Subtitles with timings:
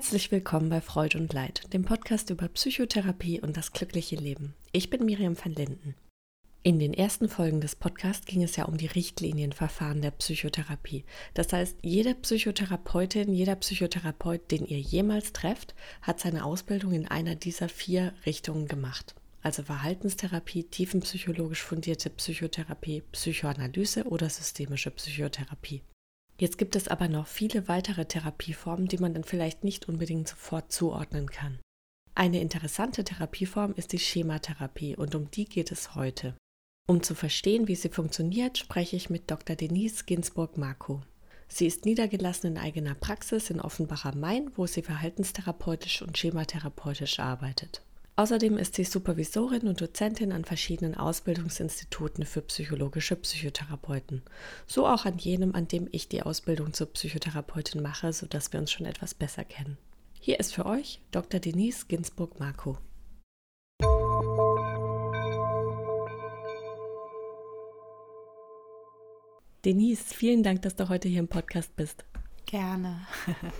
[0.00, 4.54] Herzlich willkommen bei Freud und Leid, dem Podcast über Psychotherapie und das glückliche Leben.
[4.72, 5.94] Ich bin Miriam van Linden.
[6.62, 11.04] In den ersten Folgen des Podcasts ging es ja um die Richtlinienverfahren der Psychotherapie.
[11.34, 17.34] Das heißt, jede Psychotherapeutin, jeder Psychotherapeut, den ihr jemals trefft, hat seine Ausbildung in einer
[17.34, 19.14] dieser vier Richtungen gemacht.
[19.42, 25.82] Also Verhaltenstherapie, tiefenpsychologisch fundierte Psychotherapie, Psychoanalyse oder systemische Psychotherapie.
[26.40, 30.72] Jetzt gibt es aber noch viele weitere Therapieformen, die man dann vielleicht nicht unbedingt sofort
[30.72, 31.58] zuordnen kann.
[32.14, 36.34] Eine interessante Therapieform ist die Schematherapie und um die geht es heute.
[36.88, 39.54] Um zu verstehen, wie sie funktioniert, spreche ich mit Dr.
[39.54, 41.02] Denise Ginsburg-Marco.
[41.46, 47.20] Sie ist niedergelassen in eigener Praxis in Offenbach am Main, wo sie verhaltenstherapeutisch und schematherapeutisch
[47.20, 47.82] arbeitet.
[48.16, 54.22] Außerdem ist sie Supervisorin und Dozentin an verschiedenen Ausbildungsinstituten für psychologische Psychotherapeuten.
[54.66, 58.72] So auch an jenem, an dem ich die Ausbildung zur Psychotherapeutin mache, sodass wir uns
[58.72, 59.78] schon etwas besser kennen.
[60.20, 61.40] Hier ist für euch Dr.
[61.40, 62.76] Denise Ginsburg-Marco.
[69.64, 72.04] Denise, vielen Dank, dass du heute hier im Podcast bist.
[72.50, 73.06] Gerne.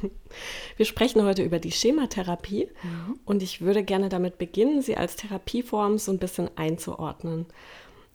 [0.77, 3.21] Wir sprechen heute über die Schematherapie mhm.
[3.25, 7.47] und ich würde gerne damit beginnen, sie als Therapieform so ein bisschen einzuordnen.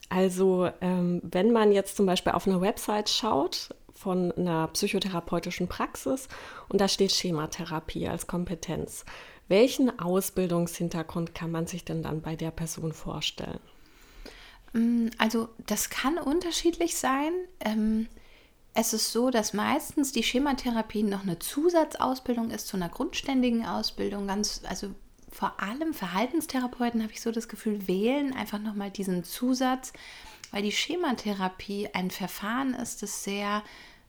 [0.09, 6.27] Also ähm, wenn man jetzt zum Beispiel auf eine Website schaut von einer psychotherapeutischen Praxis
[6.67, 9.05] und da steht Schematherapie als Kompetenz,
[9.47, 13.61] welchen Ausbildungshintergrund kann man sich denn dann bei der Person vorstellen?
[14.73, 17.31] Mm, also das kann unterschiedlich sein.
[17.61, 18.07] Ähm
[18.77, 24.27] es ist so, dass meistens die Schematherapie noch eine Zusatzausbildung ist zu einer grundständigen Ausbildung.
[24.27, 24.89] Ganz, also
[25.31, 29.93] vor allem Verhaltenstherapeuten habe ich so das Gefühl, wählen einfach nochmal diesen Zusatz,
[30.51, 33.63] weil die Schematherapie ein Verfahren ist, das sehr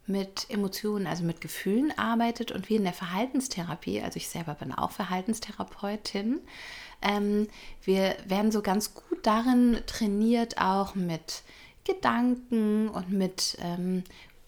[0.09, 4.72] mit Emotionen, also mit Gefühlen arbeitet und wie in der Verhaltenstherapie, also ich selber bin
[4.72, 6.41] auch Verhaltenstherapeutin,
[7.03, 7.47] ähm,
[7.84, 11.43] wir werden so ganz gut darin trainiert, auch mit
[11.84, 14.03] Gedanken und mit ähm,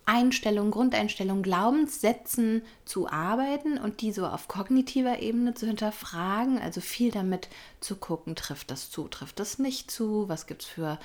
[0.09, 7.11] Einstellungen, Grundeinstellungen, Glaubenssätzen zu arbeiten und die so auf kognitiver Ebene zu hinterfragen, also viel
[7.11, 7.49] damit
[7.81, 10.99] zu gucken, trifft das zu, trifft das nicht zu, was gibt es für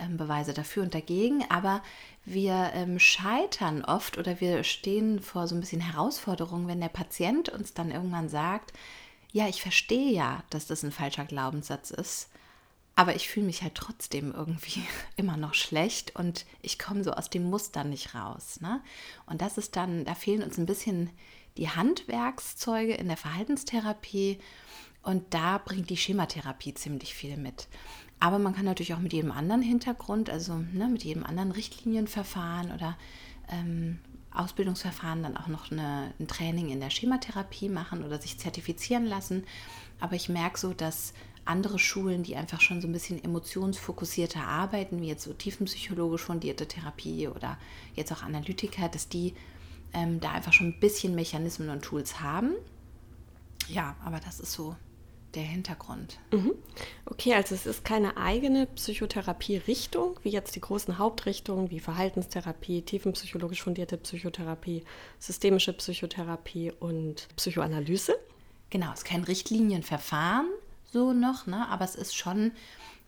[0.00, 1.82] ähm, Beweise dafür und dagegen, aber
[2.24, 7.48] wir ähm, scheitern oft oder wir stehen vor so ein bisschen Herausforderungen, wenn der Patient
[7.50, 8.72] uns dann irgendwann sagt,
[9.30, 12.28] ja, ich verstehe ja, dass das ein falscher Glaubenssatz ist,
[12.98, 14.82] aber ich fühle mich halt trotzdem irgendwie
[15.16, 18.60] immer noch schlecht und ich komme so aus dem Muster nicht raus.
[18.60, 18.80] Ne?
[19.24, 21.10] Und das ist dann, da fehlen uns ein bisschen
[21.58, 24.40] die Handwerkszeuge in der Verhaltenstherapie
[25.04, 27.68] und da bringt die Schematherapie ziemlich viel mit.
[28.18, 32.72] Aber man kann natürlich auch mit jedem anderen Hintergrund, also ne, mit jedem anderen Richtlinienverfahren
[32.72, 32.98] oder
[33.48, 34.00] ähm,
[34.32, 39.44] Ausbildungsverfahren dann auch noch eine, ein Training in der Schematherapie machen oder sich zertifizieren lassen.
[40.00, 41.12] Aber ich merke so, dass
[41.48, 46.66] andere Schulen, die einfach schon so ein bisschen emotionsfokussierter arbeiten, wie jetzt so tiefenpsychologisch fundierte
[46.66, 47.58] Therapie oder
[47.94, 49.34] jetzt auch Analytiker, dass die
[49.92, 52.54] ähm, da einfach schon ein bisschen Mechanismen und Tools haben.
[53.68, 54.76] Ja, aber das ist so
[55.34, 56.18] der Hintergrund.
[56.32, 56.54] Mhm.
[57.04, 63.62] Okay, also es ist keine eigene Psychotherapie-Richtung, wie jetzt die großen Hauptrichtungen wie Verhaltenstherapie, tiefenpsychologisch
[63.62, 64.84] fundierte Psychotherapie,
[65.18, 68.18] systemische Psychotherapie und Psychoanalyse.
[68.70, 70.48] Genau, es ist kein Richtlinienverfahren,
[70.92, 71.68] so noch, ne?
[71.68, 72.52] aber es ist schon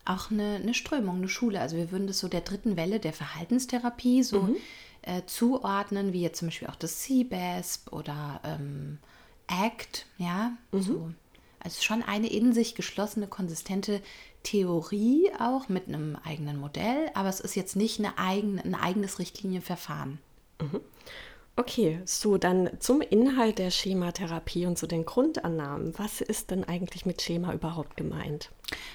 [0.05, 1.59] auch eine, eine Strömung, eine Schule.
[1.59, 4.55] Also wir würden das so der dritten Welle der Verhaltenstherapie so mhm.
[5.03, 8.97] äh, zuordnen, wie jetzt zum Beispiel auch das CBASP oder ähm,
[9.47, 10.81] ACT, ja, mhm.
[10.81, 11.11] so.
[11.63, 14.01] Also schon eine in sich geschlossene, konsistente
[14.41, 19.19] Theorie auch mit einem eigenen Modell, aber es ist jetzt nicht eine eigene, ein eigenes
[19.19, 20.17] Richtlinienverfahren.
[20.59, 20.81] Mhm.
[21.57, 25.93] Okay, so dann zum Inhalt der Schematherapie und zu den Grundannahmen.
[25.97, 28.51] Was ist denn eigentlich mit Schema überhaupt gemeint?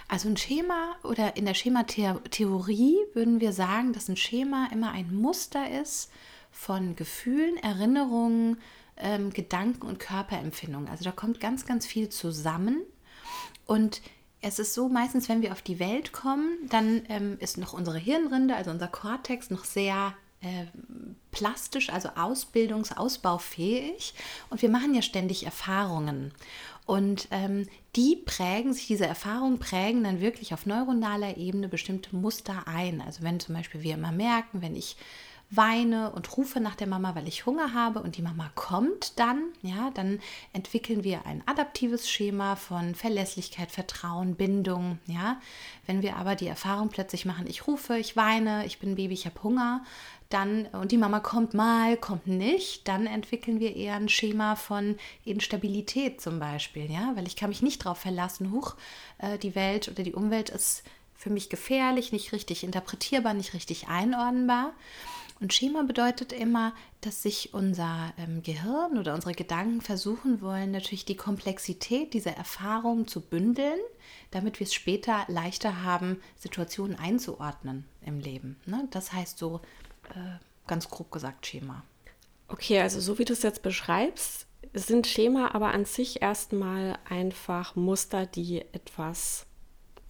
[0.08, 5.14] Also ein Schema oder in der Schematheorie würden wir sagen, dass ein Schema immer ein
[5.14, 6.10] Muster ist
[6.50, 8.58] von Gefühlen, Erinnerungen,
[8.96, 10.88] ähm, Gedanken und Körperempfindungen.
[10.88, 12.82] Also da kommt ganz, ganz viel zusammen.
[13.66, 14.00] Und
[14.40, 17.98] es ist so, meistens, wenn wir auf die Welt kommen, dann ähm, ist noch unsere
[17.98, 20.66] Hirnrinde, also unser Kortex, noch sehr äh,
[21.30, 24.14] plastisch, also ausbildungs-, ausbaufähig.
[24.50, 26.32] Und wir machen ja ständig Erfahrungen.
[26.86, 32.64] Und ähm, die prägen sich, diese Erfahrungen prägen dann wirklich auf neuronaler Ebene bestimmte Muster
[32.66, 33.00] ein.
[33.00, 34.96] Also wenn zum Beispiel wir immer merken, wenn ich
[35.50, 39.44] weine und rufe nach der Mama, weil ich Hunger habe und die Mama kommt dann,
[39.62, 40.18] ja, dann
[40.52, 45.40] entwickeln wir ein adaptives Schema von Verlässlichkeit, Vertrauen, Bindung, ja.
[45.86, 49.26] Wenn wir aber die Erfahrung plötzlich machen, ich rufe, ich weine, ich bin Baby, ich
[49.26, 49.84] habe Hunger,
[50.28, 54.96] dann und die Mama kommt mal, kommt nicht, dann entwickeln wir eher ein Schema von
[55.24, 58.74] Instabilität zum Beispiel, ja, weil ich kann mich nicht darauf verlassen, huch,
[59.18, 60.82] äh, die Welt oder die Umwelt ist
[61.14, 64.72] für mich gefährlich, nicht richtig interpretierbar, nicht richtig einordnbar.
[65.38, 71.04] Und Schema bedeutet immer, dass sich unser ähm, Gehirn oder unsere Gedanken versuchen wollen, natürlich
[71.04, 73.78] die Komplexität dieser Erfahrung zu bündeln,
[74.30, 78.56] damit wir es später leichter haben, Situationen einzuordnen im Leben.
[78.64, 78.88] Ne?
[78.90, 79.60] Das heißt so
[80.10, 81.82] äh, ganz grob gesagt Schema.
[82.48, 87.76] Okay, also so wie du es jetzt beschreibst, sind Schema aber an sich erstmal einfach
[87.76, 89.46] Muster, die etwas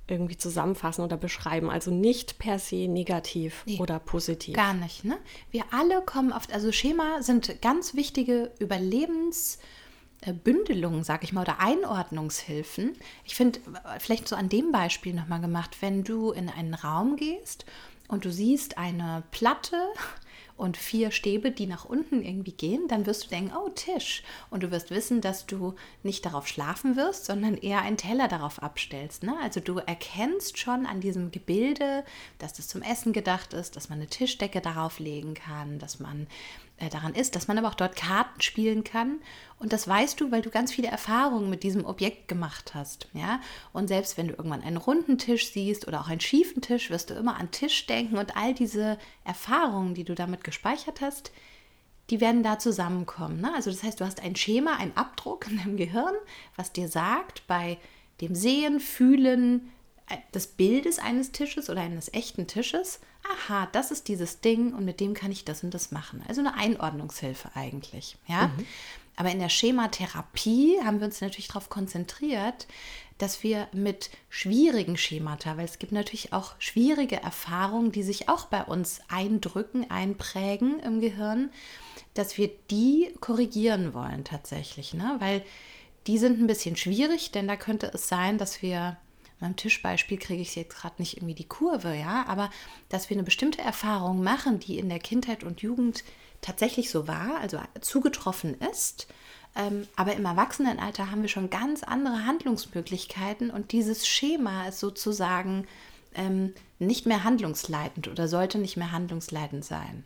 [0.09, 1.71] irgendwie zusammenfassen oder beschreiben.
[1.71, 4.55] Also nicht per se negativ nee, oder positiv.
[4.55, 5.05] Gar nicht.
[5.05, 5.17] Ne?
[5.51, 12.97] Wir alle kommen oft, also Schema sind ganz wichtige Überlebensbündelungen, sag ich mal, oder Einordnungshilfen.
[13.25, 13.59] Ich finde,
[13.99, 17.65] vielleicht so an dem Beispiel nochmal gemacht, wenn du in einen Raum gehst
[18.09, 19.77] und du siehst eine Platte
[20.57, 24.23] und vier Stäbe, die nach unten irgendwie gehen, dann wirst du denken, oh Tisch.
[24.51, 28.63] Und du wirst wissen, dass du nicht darauf schlafen wirst, sondern eher einen Teller darauf
[28.63, 29.23] abstellst.
[29.23, 29.37] Ne?
[29.43, 32.05] Also du erkennst schon an diesem Gebilde,
[32.39, 36.27] dass das zum Essen gedacht ist, dass man eine Tischdecke darauf legen kann, dass man
[36.79, 39.21] daran ist, dass man aber auch dort Karten spielen kann.
[39.59, 43.09] Und das weißt du, weil du ganz viele Erfahrungen mit diesem Objekt gemacht hast.
[43.15, 43.41] Ja?
[43.73, 47.11] Und selbst wenn du irgendwann einen runden Tisch siehst oder auch einen schiefen Tisch, wirst
[47.11, 51.33] du immer an Tisch denken und all diese Erfahrungen, die du damit gespeichert hast,
[52.11, 53.41] die werden da zusammenkommen.
[53.41, 53.53] Ne?
[53.55, 56.15] Also das heißt, du hast ein Schema, einen Abdruck in deinem Gehirn,
[56.57, 57.79] was dir sagt, bei
[58.21, 59.73] dem Sehen, Fühlen,
[60.35, 63.01] des Bildes eines Tisches oder eines echten Tisches,
[63.33, 66.23] aha, das ist dieses Ding und mit dem kann ich das und das machen.
[66.29, 68.17] Also eine Einordnungshilfe eigentlich.
[68.27, 68.49] Ja?
[68.49, 68.67] Mhm.
[69.17, 72.67] Aber in der Schematherapie haben wir uns natürlich darauf konzentriert,
[73.19, 78.45] dass wir mit schwierigen Schemata, weil es gibt natürlich auch schwierige Erfahrungen, die sich auch
[78.47, 81.51] bei uns eindrücken, einprägen im Gehirn,
[82.13, 84.93] dass wir die korrigieren wollen tatsächlich.
[84.93, 85.17] Ne?
[85.19, 85.43] Weil
[86.07, 88.99] die sind ein bisschen schwierig, denn da könnte es sein, dass wir
[89.41, 92.51] beim Tischbeispiel kriege ich jetzt gerade nicht irgendwie die Kurve, ja, aber
[92.89, 96.05] dass wir eine bestimmte Erfahrung machen, die in der Kindheit und Jugend
[96.41, 99.09] tatsächlich so war, also zugetroffen ist,
[99.55, 105.67] ähm, aber im Erwachsenenalter haben wir schon ganz andere Handlungsmöglichkeiten und dieses Schema ist sozusagen
[106.15, 110.05] ähm, nicht mehr handlungsleitend oder sollte nicht mehr handlungsleitend sein.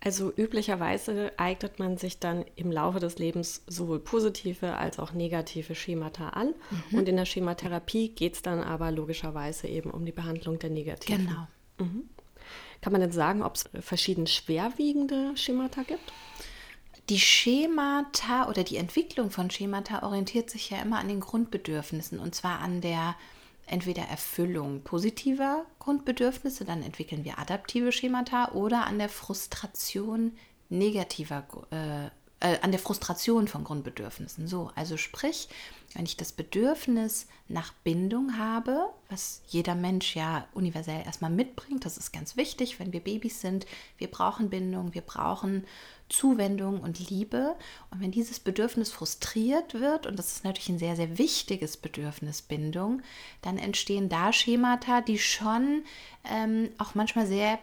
[0.00, 5.74] Also üblicherweise eignet man sich dann im Laufe des Lebens sowohl positive als auch negative
[5.74, 6.54] Schemata an.
[6.90, 6.98] Mhm.
[6.98, 11.26] Und in der Schematherapie geht es dann aber logischerweise eben um die Behandlung der negativen.
[11.26, 11.48] Genau.
[11.78, 12.08] Mhm.
[12.82, 16.12] Kann man denn sagen, ob es verschieden schwerwiegende Schemata gibt?
[17.08, 22.34] Die Schemata oder die Entwicklung von Schemata orientiert sich ja immer an den Grundbedürfnissen und
[22.34, 23.14] zwar an der
[23.66, 30.32] entweder Erfüllung positiver Grundbedürfnisse, dann entwickeln wir adaptive Schemata, oder an der Frustration
[30.68, 32.10] negativer, äh,
[32.40, 34.46] äh, an der Frustration von Grundbedürfnissen.
[34.46, 35.48] So, also sprich,
[35.94, 41.96] wenn ich das Bedürfnis nach Bindung habe, was jeder Mensch ja universell erstmal mitbringt, das
[41.96, 45.64] ist ganz wichtig, wenn wir Babys sind, wir brauchen Bindung, wir brauchen
[46.10, 47.56] Zuwendung und Liebe.
[47.90, 52.42] Und wenn dieses Bedürfnis frustriert wird, und das ist natürlich ein sehr, sehr wichtiges Bedürfnis,
[52.42, 53.00] Bindung,
[53.40, 55.84] dann entstehen da Schemata, die schon
[56.30, 57.58] ähm, auch manchmal sehr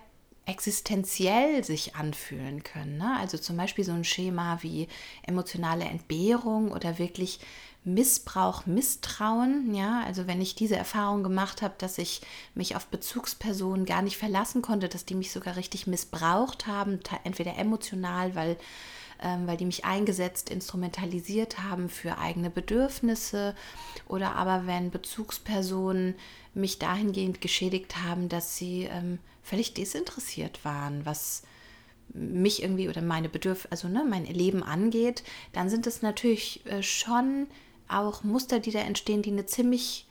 [0.45, 2.97] existenziell sich anfühlen können.
[2.97, 3.17] Ne?
[3.19, 4.88] Also zum Beispiel so ein Schema wie
[5.25, 7.39] emotionale Entbehrung oder wirklich
[7.85, 12.21] Missbrauch, Misstrauen, ja, also wenn ich diese Erfahrung gemacht habe, dass ich
[12.55, 17.57] mich auf Bezugspersonen gar nicht verlassen konnte, dass die mich sogar richtig missbraucht haben, entweder
[17.57, 18.55] emotional, weil,
[19.21, 23.53] ähm, weil die mich eingesetzt, instrumentalisiert haben für eigene Bedürfnisse
[24.07, 26.15] oder aber wenn Bezugspersonen
[26.53, 31.43] mich dahingehend geschädigt haben, dass sie ähm, völlig desinteressiert waren, was
[32.09, 36.83] mich irgendwie oder meine Bedürfnisse, also ne, mein Leben angeht, dann sind es natürlich äh,
[36.83, 37.47] schon
[37.88, 40.07] auch Muster, die da entstehen, die eine ziemlich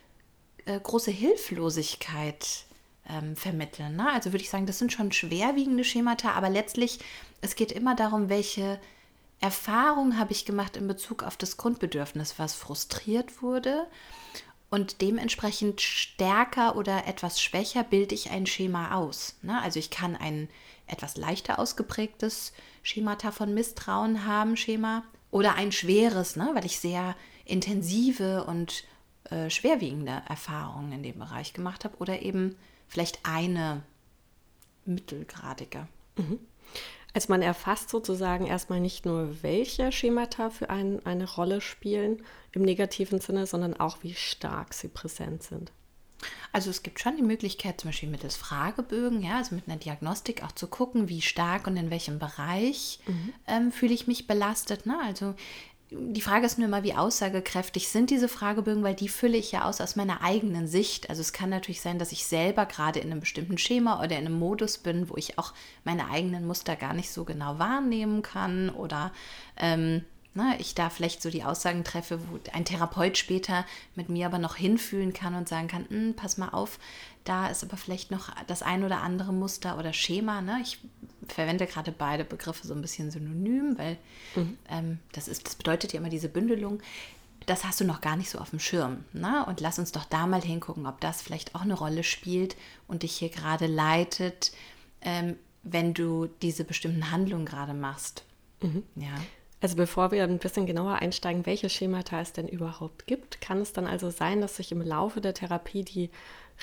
[0.66, 2.64] äh, große Hilflosigkeit
[3.08, 3.96] ähm, vermitteln.
[3.96, 4.10] Ne?
[4.12, 6.98] Also würde ich sagen, das sind schon schwerwiegende Schemata, aber letztlich,
[7.40, 8.80] es geht immer darum, welche
[9.40, 13.86] Erfahrung habe ich gemacht in Bezug auf das Grundbedürfnis, was frustriert wurde.
[14.72, 19.36] Und dementsprechend stärker oder etwas schwächer bilde ich ein Schema aus.
[19.42, 19.60] Ne?
[19.60, 20.48] Also ich kann ein
[20.86, 26.52] etwas leichter ausgeprägtes Schemata von Misstrauen haben, Schema, oder ein schweres, ne?
[26.54, 27.14] weil ich sehr
[27.44, 28.84] intensive und
[29.24, 32.56] äh, schwerwiegende Erfahrungen in dem Bereich gemacht habe oder eben
[32.88, 33.82] vielleicht eine
[34.86, 35.86] mittelgradige.
[36.16, 36.38] Mhm.
[37.14, 42.62] Also man erfasst sozusagen erstmal nicht nur, welche Schemata für einen eine Rolle spielen im
[42.62, 45.72] negativen Sinne, sondern auch, wie stark sie präsent sind.
[46.52, 50.44] Also es gibt schon die Möglichkeit, zum Beispiel mittels Fragebögen, ja, also mit einer Diagnostik
[50.44, 53.32] auch zu gucken, wie stark und in welchem Bereich mhm.
[53.46, 54.86] ähm, fühle ich mich belastet.
[54.86, 54.98] Ne?
[55.04, 55.34] Also
[55.94, 59.64] die Frage ist nur immer, wie aussagekräftig sind diese Fragebögen, weil die fülle ich ja
[59.64, 61.10] aus aus meiner eigenen Sicht.
[61.10, 64.26] Also es kann natürlich sein, dass ich selber gerade in einem bestimmten Schema oder in
[64.26, 65.52] einem Modus bin, wo ich auch
[65.84, 69.12] meine eigenen Muster gar nicht so genau wahrnehmen kann oder
[69.56, 74.26] ähm, na, ich da vielleicht so die Aussagen treffe, wo ein Therapeut später mit mir
[74.26, 76.78] aber noch hinfühlen kann und sagen kann, hm, pass mal auf,
[77.24, 80.40] da ist aber vielleicht noch das ein oder andere Muster oder Schema.
[80.40, 80.58] Ne?
[80.62, 80.78] Ich
[81.28, 83.96] verwende gerade beide Begriffe so ein bisschen synonym, weil
[84.34, 84.58] mhm.
[84.68, 86.80] ähm, das, ist, das bedeutet ja immer diese Bündelung.
[87.46, 89.04] Das hast du noch gar nicht so auf dem Schirm.
[89.12, 89.44] Ne?
[89.46, 92.56] Und lass uns doch da mal hingucken, ob das vielleicht auch eine Rolle spielt
[92.88, 94.52] und dich hier gerade leitet,
[95.00, 98.24] ähm, wenn du diese bestimmten Handlungen gerade machst.
[98.60, 98.82] Mhm.
[98.96, 99.14] Ja.
[99.62, 103.72] Also bevor wir ein bisschen genauer einsteigen, welche Schemata es denn überhaupt gibt, kann es
[103.72, 106.10] dann also sein, dass sich im Laufe der Therapie die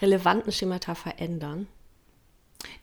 [0.01, 1.67] relevanten Schemata verändern?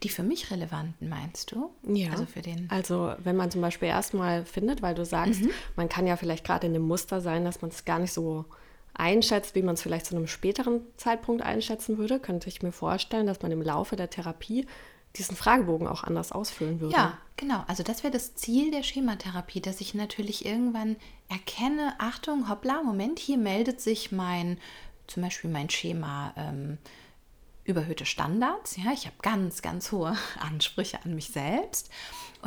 [0.01, 1.69] Die für mich relevanten, meinst du?
[1.83, 2.09] Ja.
[2.09, 2.67] Also für den.
[2.71, 5.51] Also wenn man zum Beispiel erstmal findet, weil du sagst, mhm.
[5.75, 8.45] man kann ja vielleicht gerade in dem Muster sein, dass man es gar nicht so
[8.95, 13.27] einschätzt, wie man es vielleicht zu einem späteren Zeitpunkt einschätzen würde, könnte ich mir vorstellen,
[13.27, 14.65] dass man im Laufe der Therapie
[15.15, 16.95] diesen Fragebogen auch anders ausfüllen würde.
[16.95, 17.63] Ja, genau.
[17.67, 20.95] Also das wäre das Ziel der Schematherapie, dass ich natürlich irgendwann
[21.29, 24.59] erkenne, Achtung, hoppla, Moment, hier meldet sich mein,
[25.07, 26.33] zum Beispiel mein Schema.
[26.35, 26.77] Ähm,
[27.67, 28.77] überhöhte Standards.
[28.77, 31.89] Ja, ich habe ganz, ganz hohe Ansprüche an mich selbst.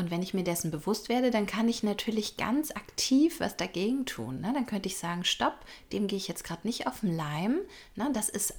[0.00, 4.06] Und wenn ich mir dessen bewusst werde, dann kann ich natürlich ganz aktiv was dagegen
[4.06, 4.40] tun.
[4.40, 4.50] Ne?
[4.54, 5.58] Dann könnte ich sagen, stopp,
[5.92, 7.58] dem gehe ich jetzt gerade nicht auf den Leim.
[7.96, 8.08] Ne?
[8.14, 8.54] Das ist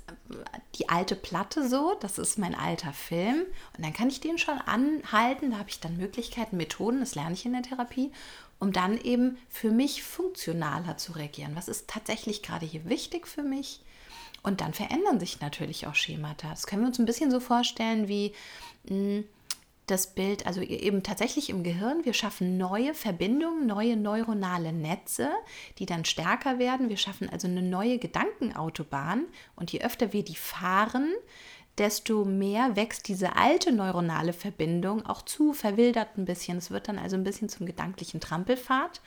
[0.75, 3.41] die alte Platte so, das ist mein alter Film.
[3.75, 5.50] Und dann kann ich den schon anhalten.
[5.50, 8.12] Da habe ich dann Möglichkeiten, Methoden, das lerne ich in der Therapie,
[8.60, 11.55] um dann eben für mich funktionaler zu reagieren.
[11.55, 13.81] Was ist tatsächlich gerade hier wichtig für mich?
[14.43, 16.51] Und dann verändern sich natürlich auch Schemata.
[16.51, 18.33] Das können wir uns ein bisschen so vorstellen wie
[18.83, 19.24] mh, hm,
[19.91, 22.05] das Bild, also eben tatsächlich im Gehirn.
[22.05, 25.29] Wir schaffen neue Verbindungen, neue neuronale Netze,
[25.77, 26.89] die dann stärker werden.
[26.89, 29.25] Wir schaffen also eine neue Gedankenautobahn.
[29.55, 31.12] Und je öfter wir die fahren,
[31.77, 36.57] desto mehr wächst diese alte neuronale Verbindung auch zu, verwildert ein bisschen.
[36.57, 39.01] Es wird dann also ein bisschen zum gedanklichen Trampelpfad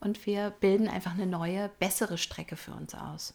[0.00, 3.34] und wir bilden einfach eine neue, bessere Strecke für uns aus.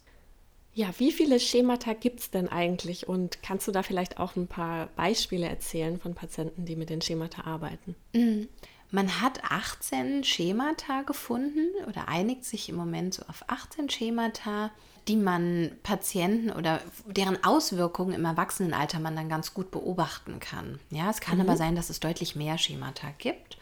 [0.75, 3.07] Ja, wie viele Schemata gibt es denn eigentlich?
[3.07, 7.01] Und kannst du da vielleicht auch ein paar Beispiele erzählen von Patienten, die mit den
[7.01, 7.95] Schemata arbeiten?
[8.13, 8.47] Mhm.
[8.89, 14.71] Man hat 18 Schemata gefunden oder einigt sich im Moment so auf 18 Schemata,
[15.07, 20.79] die man Patienten oder deren Auswirkungen im Erwachsenenalter man dann ganz gut beobachten kann.
[20.91, 21.41] Ja, es kann mhm.
[21.41, 23.57] aber sein, dass es deutlich mehr Schemata gibt.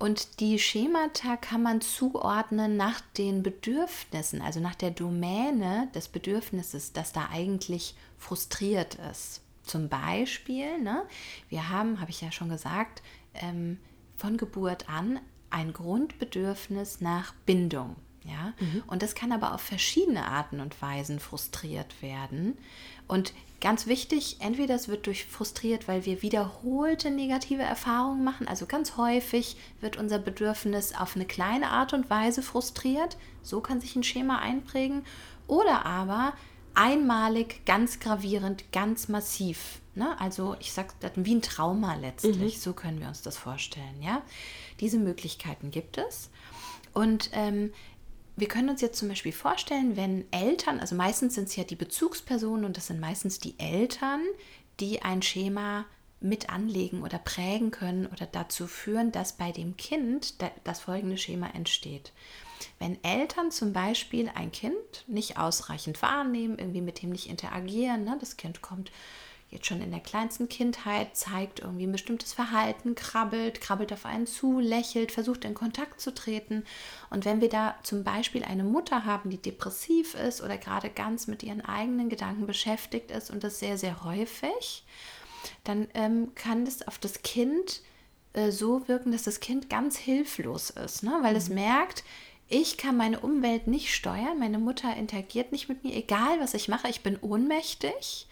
[0.00, 6.94] Und die Schemata kann man zuordnen nach den Bedürfnissen, also nach der Domäne des Bedürfnisses,
[6.94, 9.42] das da eigentlich frustriert ist.
[9.62, 11.04] Zum Beispiel, ne,
[11.50, 13.02] wir haben, habe ich ja schon gesagt,
[13.34, 13.78] ähm,
[14.16, 17.94] von Geburt an ein Grundbedürfnis nach Bindung.
[18.24, 18.54] Ja?
[18.58, 18.82] Mhm.
[18.86, 22.56] Und das kann aber auf verschiedene Arten und Weisen frustriert werden.
[23.06, 28.48] Und ganz wichtig, entweder es wird durch frustriert, weil wir wiederholte negative Erfahrungen machen.
[28.48, 33.16] Also ganz häufig wird unser Bedürfnis auf eine kleine Art und Weise frustriert.
[33.42, 35.04] So kann sich ein Schema einprägen.
[35.46, 36.32] Oder aber
[36.74, 39.80] einmalig, ganz gravierend, ganz massiv.
[39.94, 40.18] Ne?
[40.20, 42.56] Also ich sage wie ein Trauma letztlich.
[42.56, 42.60] Mhm.
[42.60, 44.00] So können wir uns das vorstellen.
[44.00, 44.22] Ja?
[44.80, 46.30] Diese Möglichkeiten gibt es.
[46.92, 47.72] Und ähm,
[48.40, 51.76] wir können uns jetzt zum Beispiel vorstellen, wenn Eltern, also meistens sind es ja die
[51.76, 54.22] Bezugspersonen und das sind meistens die Eltern,
[54.80, 55.84] die ein Schema
[56.20, 61.48] mit anlegen oder prägen können oder dazu führen, dass bei dem Kind das folgende Schema
[61.48, 62.12] entsteht.
[62.78, 64.74] Wenn Eltern zum Beispiel ein Kind
[65.06, 68.90] nicht ausreichend wahrnehmen, irgendwie mit dem nicht interagieren, ne, das Kind kommt
[69.50, 74.26] jetzt schon in der kleinsten Kindheit zeigt irgendwie ein bestimmtes Verhalten, krabbelt, krabbelt auf einen
[74.26, 76.64] zu, lächelt, versucht in Kontakt zu treten.
[77.10, 81.26] Und wenn wir da zum Beispiel eine Mutter haben, die depressiv ist oder gerade ganz
[81.26, 84.84] mit ihren eigenen Gedanken beschäftigt ist und das sehr, sehr häufig,
[85.64, 87.82] dann ähm, kann das auf das Kind
[88.32, 91.18] äh, so wirken, dass das Kind ganz hilflos ist, ne?
[91.22, 91.38] weil mhm.
[91.38, 92.04] es merkt,
[92.48, 96.68] ich kann meine Umwelt nicht steuern, meine Mutter interagiert nicht mit mir, egal was ich
[96.68, 98.26] mache, ich bin ohnmächtig.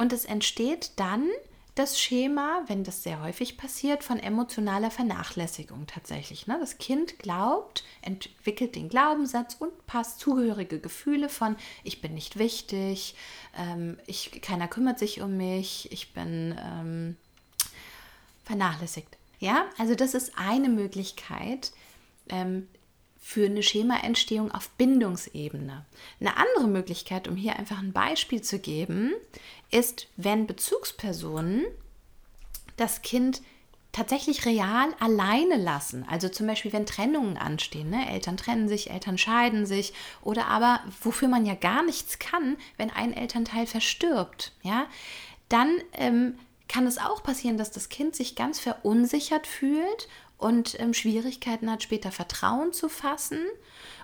[0.00, 1.28] Und es entsteht dann
[1.74, 6.46] das Schema, wenn das sehr häufig passiert, von emotionaler Vernachlässigung tatsächlich.
[6.46, 6.56] Ne?
[6.58, 11.54] Das Kind glaubt, entwickelt den Glaubenssatz und passt zugehörige Gefühle von,
[11.84, 13.14] ich bin nicht wichtig,
[13.54, 17.16] ähm, ich, keiner kümmert sich um mich, ich bin ähm,
[18.44, 19.18] vernachlässigt.
[19.38, 21.72] Ja, also das ist eine Möglichkeit
[22.30, 22.68] ähm,
[23.30, 25.86] für eine Schemaentstehung auf Bindungsebene.
[26.18, 29.12] Eine andere Möglichkeit, um hier einfach ein Beispiel zu geben,
[29.70, 31.64] ist, wenn Bezugspersonen
[32.76, 33.40] das Kind
[33.92, 36.04] tatsächlich real alleine lassen.
[36.10, 38.10] Also zum Beispiel, wenn Trennungen anstehen, ne?
[38.10, 42.90] Eltern trennen sich, Eltern scheiden sich oder aber, wofür man ja gar nichts kann, wenn
[42.90, 44.86] ein Elternteil verstirbt, ja,
[45.48, 50.08] dann ähm, kann es auch passieren, dass das Kind sich ganz verunsichert fühlt
[50.40, 53.40] und ähm, Schwierigkeiten hat, später Vertrauen zu fassen.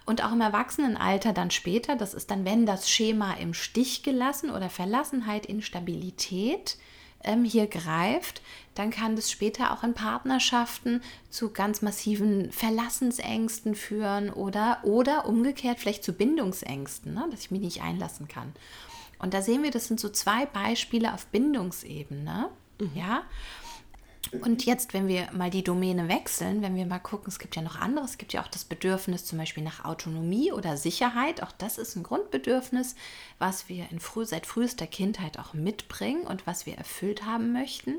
[0.05, 4.51] Und auch im Erwachsenenalter dann später, das ist dann, wenn das Schema im Stich gelassen
[4.51, 6.77] oder Verlassenheit, Instabilität,
[7.25, 8.41] ähm, hier greift,
[8.75, 15.81] dann kann das später auch in Partnerschaften zu ganz massiven Verlassensängsten führen oder, oder umgekehrt
[15.81, 18.53] vielleicht zu Bindungsängsten, ne, dass ich mich nicht einlassen kann.
[19.19, 22.51] Und da sehen wir, das sind so zwei Beispiele auf Bindungsebene.
[22.79, 22.91] Mhm.
[22.95, 23.23] Ja.
[24.33, 27.63] Und jetzt, wenn wir mal die Domäne wechseln, wenn wir mal gucken, es gibt ja
[27.63, 31.43] noch anderes, es gibt ja auch das Bedürfnis zum Beispiel nach Autonomie oder Sicherheit.
[31.43, 32.97] Auch das ist ein Grundbedürfnis,
[33.39, 37.95] was wir in früh, seit frühester Kindheit auch mitbringen und was wir erfüllt haben möchten.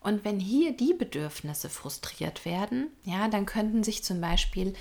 [0.00, 4.74] Und wenn hier die Bedürfnisse frustriert werden, ja, dann könnten sich zum Beispiel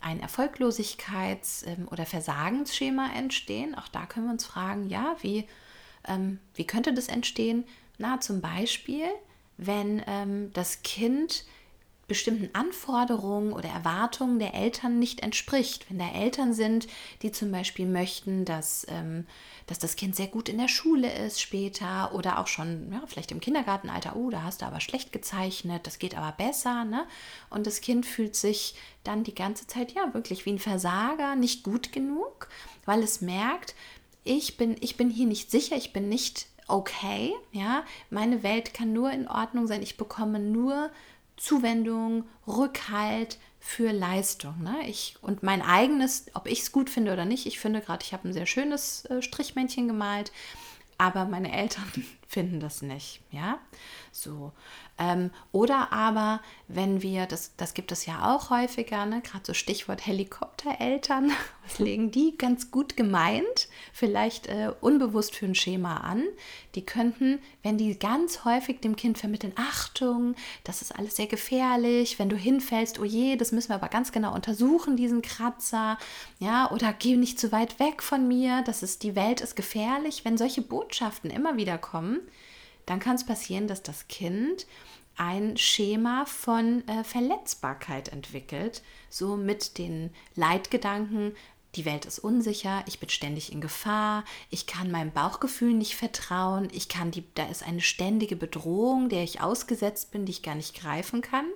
[0.00, 3.74] ein Erfolglosigkeits- ähm, oder Versagensschema entstehen.
[3.74, 5.46] Auch da können wir uns fragen, ja, wie,
[6.08, 7.64] ähm, wie könnte das entstehen?
[7.98, 9.06] Na, zum Beispiel,
[9.56, 11.44] wenn ähm, das Kind
[12.12, 15.88] bestimmten Anforderungen oder Erwartungen der Eltern nicht entspricht.
[15.88, 16.86] Wenn da Eltern sind,
[17.22, 19.26] die zum Beispiel möchten, dass, ähm,
[19.66, 23.32] dass das Kind sehr gut in der Schule ist später oder auch schon ja, vielleicht
[23.32, 26.84] im Kindergartenalter, oh, da hast du aber schlecht gezeichnet, das geht aber besser.
[26.84, 27.06] Ne?
[27.48, 31.62] Und das Kind fühlt sich dann die ganze Zeit ja wirklich wie ein Versager, nicht
[31.62, 32.48] gut genug,
[32.84, 33.74] weil es merkt,
[34.22, 38.92] ich bin, ich bin hier nicht sicher, ich bin nicht okay, ja, meine Welt kann
[38.92, 40.90] nur in Ordnung sein, ich bekomme nur
[41.36, 44.62] Zuwendung, Rückhalt für Leistung.
[44.62, 44.76] Ne?
[44.86, 48.12] Ich, und mein eigenes, ob ich es gut finde oder nicht, ich finde gerade, ich
[48.12, 50.32] habe ein sehr schönes äh, Strichmännchen gemalt,
[50.98, 51.90] aber meine Eltern
[52.28, 53.20] finden das nicht.
[53.30, 53.58] Ja,
[54.10, 54.52] so.
[55.02, 59.20] Ähm, oder aber, wenn wir, das, das gibt es ja auch häufiger, ne?
[59.20, 61.32] gerade so Stichwort Helikoptereltern,
[61.66, 66.22] was legen die ganz gut gemeint, vielleicht äh, unbewusst für ein Schema an.
[66.76, 72.20] Die könnten, wenn die ganz häufig dem Kind vermitteln, Achtung, das ist alles sehr gefährlich,
[72.20, 75.98] wenn du hinfällst, oh je, das müssen wir aber ganz genau untersuchen, diesen Kratzer,
[76.38, 80.24] ja, oder geh nicht zu weit weg von mir, das ist, die Welt ist gefährlich.
[80.24, 82.20] Wenn solche Botschaften immer wieder kommen,
[82.86, 84.66] dann kann es passieren, dass das Kind
[85.16, 91.34] ein Schema von äh, Verletzbarkeit entwickelt, so mit den Leitgedanken,
[91.74, 96.68] die Welt ist unsicher, ich bin ständig in Gefahr, ich kann meinem Bauchgefühl nicht vertrauen,
[96.72, 100.54] ich kann die, da ist eine ständige Bedrohung, der ich ausgesetzt bin, die ich gar
[100.54, 101.46] nicht greifen kann.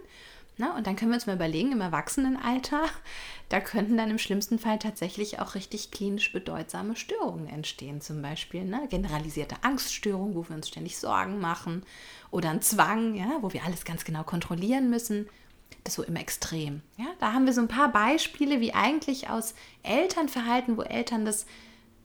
[0.59, 2.85] Na, und dann können wir uns mal überlegen, im Erwachsenenalter,
[3.51, 8.01] da könnten dann im schlimmsten Fall tatsächlich auch richtig klinisch bedeutsame Störungen entstehen.
[8.01, 8.87] Zum Beispiel ne?
[8.89, 11.83] generalisierte Angststörung, wo wir uns ständig Sorgen machen.
[12.31, 15.29] Oder ein Zwang, ja, wo wir alles ganz genau kontrollieren müssen.
[15.85, 16.81] Das so im Extrem.
[16.97, 17.07] Ja?
[17.21, 21.47] Da haben wir so ein paar Beispiele, wie eigentlich aus Elternverhalten, wo Eltern das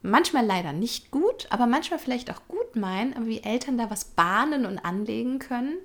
[0.01, 4.05] manchmal leider nicht gut, aber manchmal vielleicht auch gut meinen, aber wie Eltern da was
[4.05, 5.77] bahnen und anlegen können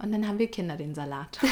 [0.00, 1.38] und dann haben wir Kinder den Salat.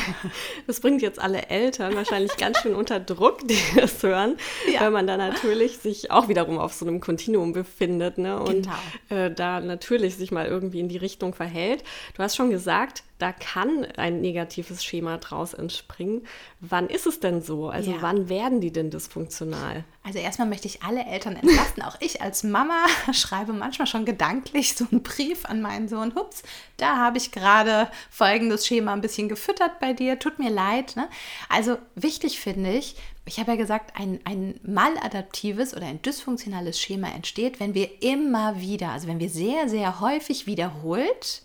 [0.67, 4.37] Das bringt jetzt alle Eltern wahrscheinlich ganz schön unter Druck, die das hören,
[4.73, 4.81] ja.
[4.81, 8.41] weil man da natürlich sich auch wiederum auf so einem Kontinuum befindet ne?
[8.41, 9.23] und genau.
[9.23, 11.85] äh, da natürlich sich mal irgendwie in die Richtung verhält.
[12.17, 16.27] Du hast schon gesagt, da kann ein negatives Schema draus entspringen.
[16.61, 17.71] Wann ist es denn so?
[17.71, 17.97] Also ja.
[18.01, 19.85] wann werden die denn dysfunktional?
[20.03, 21.83] Also erstmal möchte ich alle Eltern entlasten.
[21.83, 26.15] Auch ich als Mama schreibe manchmal schon gedanklich so einen Brief an meinen Sohn.
[26.15, 26.43] Hups,
[26.77, 30.19] da habe ich gerade folgendes Schema ein bisschen gefüttert bei dir.
[30.19, 30.95] Tut mir leid.
[30.97, 31.09] Ne?
[31.49, 37.09] Also wichtig finde ich, ich habe ja gesagt, ein, ein maladaptives oder ein dysfunktionales Schema
[37.09, 41.43] entsteht, wenn wir immer wieder, also wenn wir sehr, sehr häufig wiederholt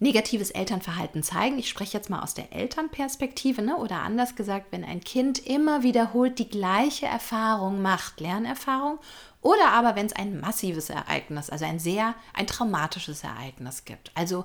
[0.00, 1.58] negatives Elternverhalten zeigen.
[1.58, 3.76] Ich spreche jetzt mal aus der Elternperspektive, ne?
[3.76, 8.98] oder anders gesagt, wenn ein Kind immer wiederholt die gleiche Erfahrung macht, Lernerfahrung,
[9.42, 14.10] oder aber wenn es ein massives Ereignis, also ein sehr, ein traumatisches Ereignis gibt.
[14.14, 14.44] Also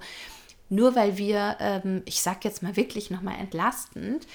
[0.69, 4.27] nur weil wir, ähm, ich sage jetzt mal wirklich nochmal entlastend,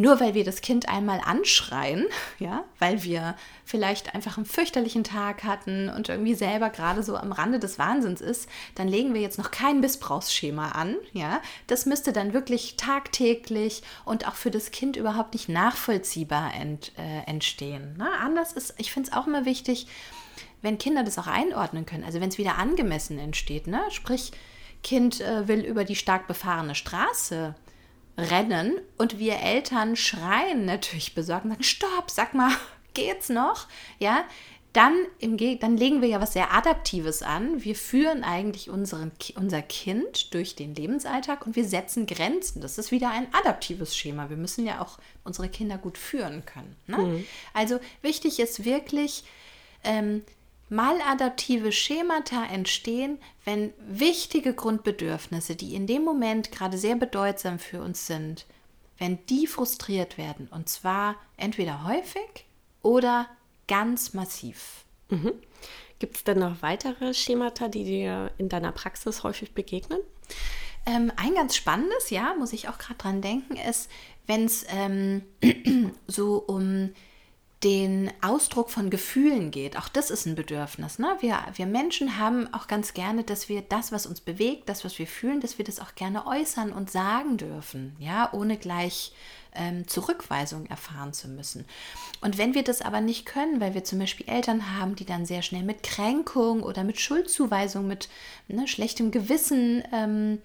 [0.00, 2.06] nur weil wir das Kind einmal anschreien,
[2.38, 3.36] ja, weil wir
[3.66, 8.22] vielleicht einfach einen fürchterlichen Tag hatten und irgendwie selber gerade so am Rande des Wahnsinns
[8.22, 11.42] ist, dann legen wir jetzt noch kein Missbrauchsschema an, ja.
[11.66, 17.28] Das müsste dann wirklich tagtäglich und auch für das Kind überhaupt nicht nachvollziehbar ent, äh,
[17.28, 17.98] entstehen.
[17.98, 18.08] Ne?
[18.22, 19.86] Anders ist, ich finde es auch immer wichtig,
[20.62, 23.82] wenn Kinder das auch einordnen können, also wenn es wieder angemessen entsteht, ne?
[23.90, 24.32] sprich,
[24.82, 27.54] Kind äh, will über die stark befahrene Straße
[28.16, 32.52] rennen und wir Eltern schreien natürlich besorgt und sagen, stopp, sag mal,
[32.94, 33.66] geht's noch?
[33.98, 34.24] Ja,
[34.72, 37.64] dann, im, dann legen wir ja was sehr Adaptives an.
[37.64, 42.60] Wir führen eigentlich unseren, unser Kind durch den Lebensalltag und wir setzen Grenzen.
[42.60, 44.30] Das ist wieder ein adaptives Schema.
[44.30, 46.76] Wir müssen ja auch unsere Kinder gut führen können.
[46.86, 46.98] Ne?
[46.98, 47.26] Mhm.
[47.52, 49.24] Also wichtig ist wirklich,
[49.82, 50.22] ähm,
[50.70, 58.06] maladaptive Schemata entstehen, wenn wichtige Grundbedürfnisse, die in dem Moment gerade sehr bedeutsam für uns
[58.06, 58.46] sind,
[58.96, 60.48] wenn die frustriert werden.
[60.50, 62.46] Und zwar entweder häufig
[62.82, 63.26] oder
[63.66, 64.84] ganz massiv.
[65.08, 65.32] Mhm.
[65.98, 70.00] Gibt es denn noch weitere Schemata, die dir in deiner Praxis häufig begegnen?
[70.86, 73.90] Ähm, ein ganz spannendes, ja, muss ich auch gerade dran denken, ist,
[74.26, 75.22] wenn es ähm,
[76.06, 76.92] so um
[77.62, 79.76] den Ausdruck von Gefühlen geht.
[79.76, 80.98] Auch das ist ein Bedürfnis.
[80.98, 81.16] Ne?
[81.20, 84.98] Wir, wir Menschen haben auch ganz gerne, dass wir das, was uns bewegt, das, was
[84.98, 89.12] wir fühlen, dass wir das auch gerne äußern und sagen dürfen, ja, ohne gleich
[89.54, 91.66] ähm, Zurückweisung erfahren zu müssen.
[92.22, 95.26] Und wenn wir das aber nicht können, weil wir zum Beispiel Eltern haben, die dann
[95.26, 98.08] sehr schnell mit Kränkung oder mit Schuldzuweisung, mit
[98.48, 100.38] ne, schlechtem Gewissen ähm,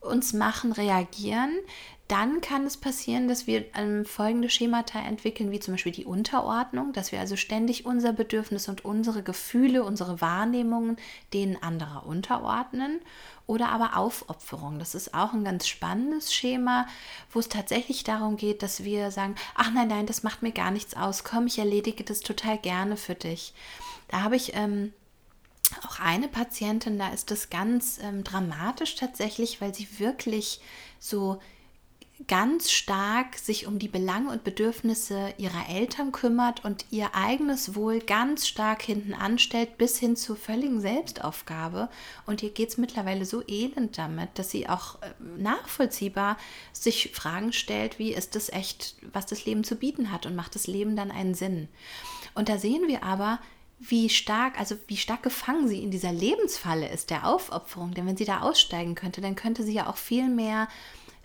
[0.00, 1.50] uns machen, reagieren,
[2.08, 6.92] dann kann es passieren, dass wir ähm, folgende Schemata entwickeln, wie zum Beispiel die Unterordnung,
[6.92, 10.98] dass wir also ständig unser Bedürfnis und unsere Gefühle, unsere Wahrnehmungen
[11.32, 13.00] denen anderer unterordnen.
[13.48, 14.78] Oder aber Aufopferung.
[14.78, 16.86] Das ist auch ein ganz spannendes Schema,
[17.30, 20.70] wo es tatsächlich darum geht, dass wir sagen, ach nein, nein, das macht mir gar
[20.70, 21.24] nichts aus.
[21.24, 23.52] Komm, ich erledige das total gerne für dich.
[24.08, 24.92] Da habe ich ähm,
[25.86, 30.60] auch eine Patientin, da ist das ganz ähm, dramatisch tatsächlich, weil sie wirklich
[30.98, 31.40] so
[32.28, 38.00] ganz stark sich um die Belange und Bedürfnisse ihrer Eltern kümmert und ihr eigenes Wohl
[38.00, 41.90] ganz stark hinten anstellt, bis hin zur völligen Selbstaufgabe.
[42.24, 46.38] Und ihr geht es mittlerweile so elend damit, dass sie auch äh, nachvollziehbar
[46.72, 50.54] sich Fragen stellt, wie ist das echt, was das Leben zu bieten hat und macht
[50.54, 51.68] das Leben dann einen Sinn.
[52.34, 53.40] Und da sehen wir aber,
[53.78, 57.92] wie stark, also wie stark gefangen sie in dieser Lebensfalle ist, der Aufopferung.
[57.92, 60.68] Denn wenn sie da aussteigen könnte, dann könnte sie ja auch viel mehr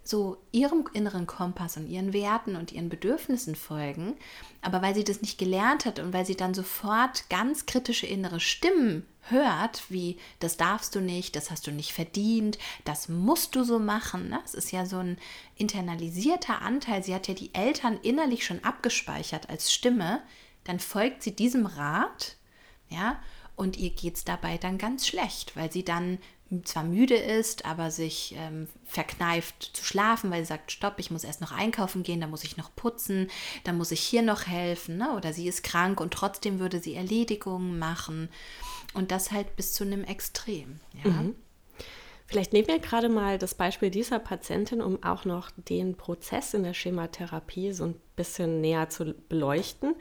[0.03, 4.15] so ihrem inneren Kompass und ihren Werten und ihren Bedürfnissen folgen,
[4.61, 8.39] aber weil sie das nicht gelernt hat und weil sie dann sofort ganz kritische innere
[8.39, 13.63] Stimmen hört, wie das darfst du nicht, das hast du nicht verdient, das musst du
[13.63, 14.29] so machen.
[14.29, 14.39] Ne?
[14.41, 15.17] Das ist ja so ein
[15.55, 17.03] internalisierter Anteil.
[17.03, 20.21] Sie hat ja die Eltern innerlich schon abgespeichert als Stimme.
[20.63, 22.37] Dann folgt sie diesem Rat,
[22.89, 23.19] ja,
[23.55, 26.17] und ihr geht es dabei dann ganz schlecht, weil sie dann
[26.63, 31.23] zwar müde ist, aber sich ähm, verkneift zu schlafen, weil sie sagt, stopp, ich muss
[31.23, 33.29] erst noch einkaufen gehen, da muss ich noch putzen,
[33.63, 35.15] da muss ich hier noch helfen, ne?
[35.15, 38.29] oder sie ist krank und trotzdem würde sie Erledigungen machen
[38.93, 40.79] und das halt bis zu einem Extrem.
[41.03, 41.11] Ja?
[41.11, 41.35] Mhm.
[42.31, 46.63] Vielleicht nehmen wir gerade mal das Beispiel dieser Patientin, um auch noch den Prozess in
[46.63, 49.95] der Schematherapie so ein bisschen näher zu beleuchten.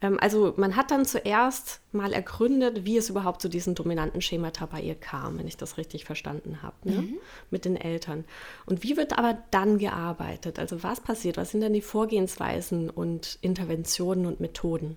[0.00, 4.66] Ähm, also man hat dann zuerst mal ergründet, wie es überhaupt zu diesen dominanten Schemata
[4.66, 7.02] bei ihr kam, wenn ich das richtig verstanden habe, ne?
[7.02, 7.18] mhm.
[7.50, 8.24] mit den Eltern.
[8.66, 10.58] Und wie wird aber dann gearbeitet?
[10.58, 11.36] Also was passiert?
[11.36, 14.96] Was sind dann die Vorgehensweisen und Interventionen und Methoden?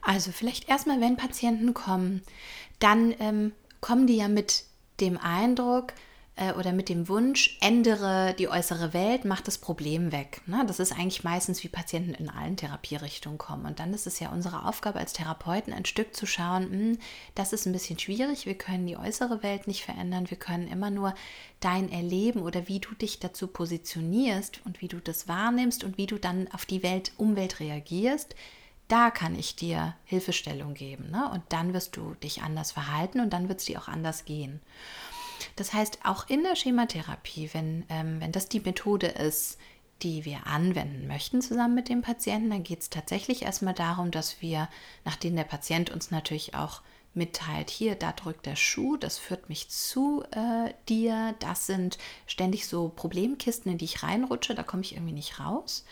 [0.00, 2.22] Also vielleicht erstmal, wenn Patienten kommen,
[2.78, 4.64] dann ähm, kommen die ja mit
[5.00, 5.92] dem Eindruck,
[6.36, 10.40] äh, oder mit dem Wunsch, ändere die äußere Welt, mach das Problem weg.
[10.46, 10.64] Ne?
[10.66, 13.66] Das ist eigentlich meistens, wie Patienten in allen Therapierichtungen kommen.
[13.66, 16.98] Und dann ist es ja unsere Aufgabe als Therapeuten, ein Stück zu schauen, hm,
[17.34, 20.90] das ist ein bisschen schwierig, wir können die äußere Welt nicht verändern, wir können immer
[20.90, 21.14] nur
[21.60, 26.06] dein Erleben oder wie du dich dazu positionierst und wie du das wahrnimmst und wie
[26.06, 28.34] du dann auf die Welt, Umwelt reagierst,
[28.88, 31.10] da kann ich dir Hilfestellung geben.
[31.10, 31.30] Ne?
[31.32, 34.60] Und dann wirst du dich anders verhalten und dann wird es dir auch anders gehen.
[35.56, 39.58] Das heißt, auch in der Schematherapie, wenn, ähm, wenn das die Methode ist,
[40.02, 44.42] die wir anwenden möchten zusammen mit dem Patienten, dann geht es tatsächlich erstmal darum, dass
[44.42, 44.68] wir,
[45.04, 46.82] nachdem der Patient uns natürlich auch
[47.14, 52.66] mitteilt, hier, da drückt der Schuh, das führt mich zu äh, dir, das sind ständig
[52.66, 55.84] so Problemkisten, in die ich reinrutsche, da komme ich irgendwie nicht raus.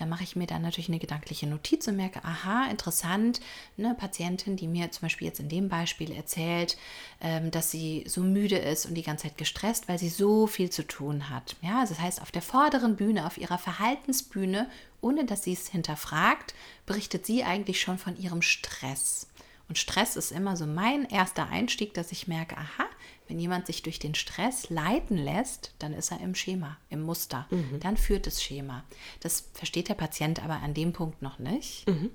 [0.00, 3.38] Da mache ich mir dann natürlich eine gedankliche Notiz und merke, aha, interessant,
[3.76, 6.78] eine Patientin, die mir zum Beispiel jetzt in dem Beispiel erzählt,
[7.20, 10.70] ähm, dass sie so müde ist und die ganze Zeit gestresst, weil sie so viel
[10.70, 11.54] zu tun hat.
[11.60, 14.70] Ja, also das heißt, auf der vorderen Bühne, auf ihrer Verhaltensbühne,
[15.02, 16.54] ohne dass sie es hinterfragt,
[16.86, 19.26] berichtet sie eigentlich schon von ihrem Stress.
[19.68, 22.86] Und Stress ist immer so mein erster Einstieg, dass ich merke, aha,
[23.30, 27.46] wenn jemand sich durch den Stress leiten lässt, dann ist er im Schema, im Muster.
[27.50, 27.78] Mhm.
[27.78, 28.82] Dann führt das Schema.
[29.20, 31.86] Das versteht der Patient aber an dem Punkt noch nicht.
[31.86, 32.10] Mhm.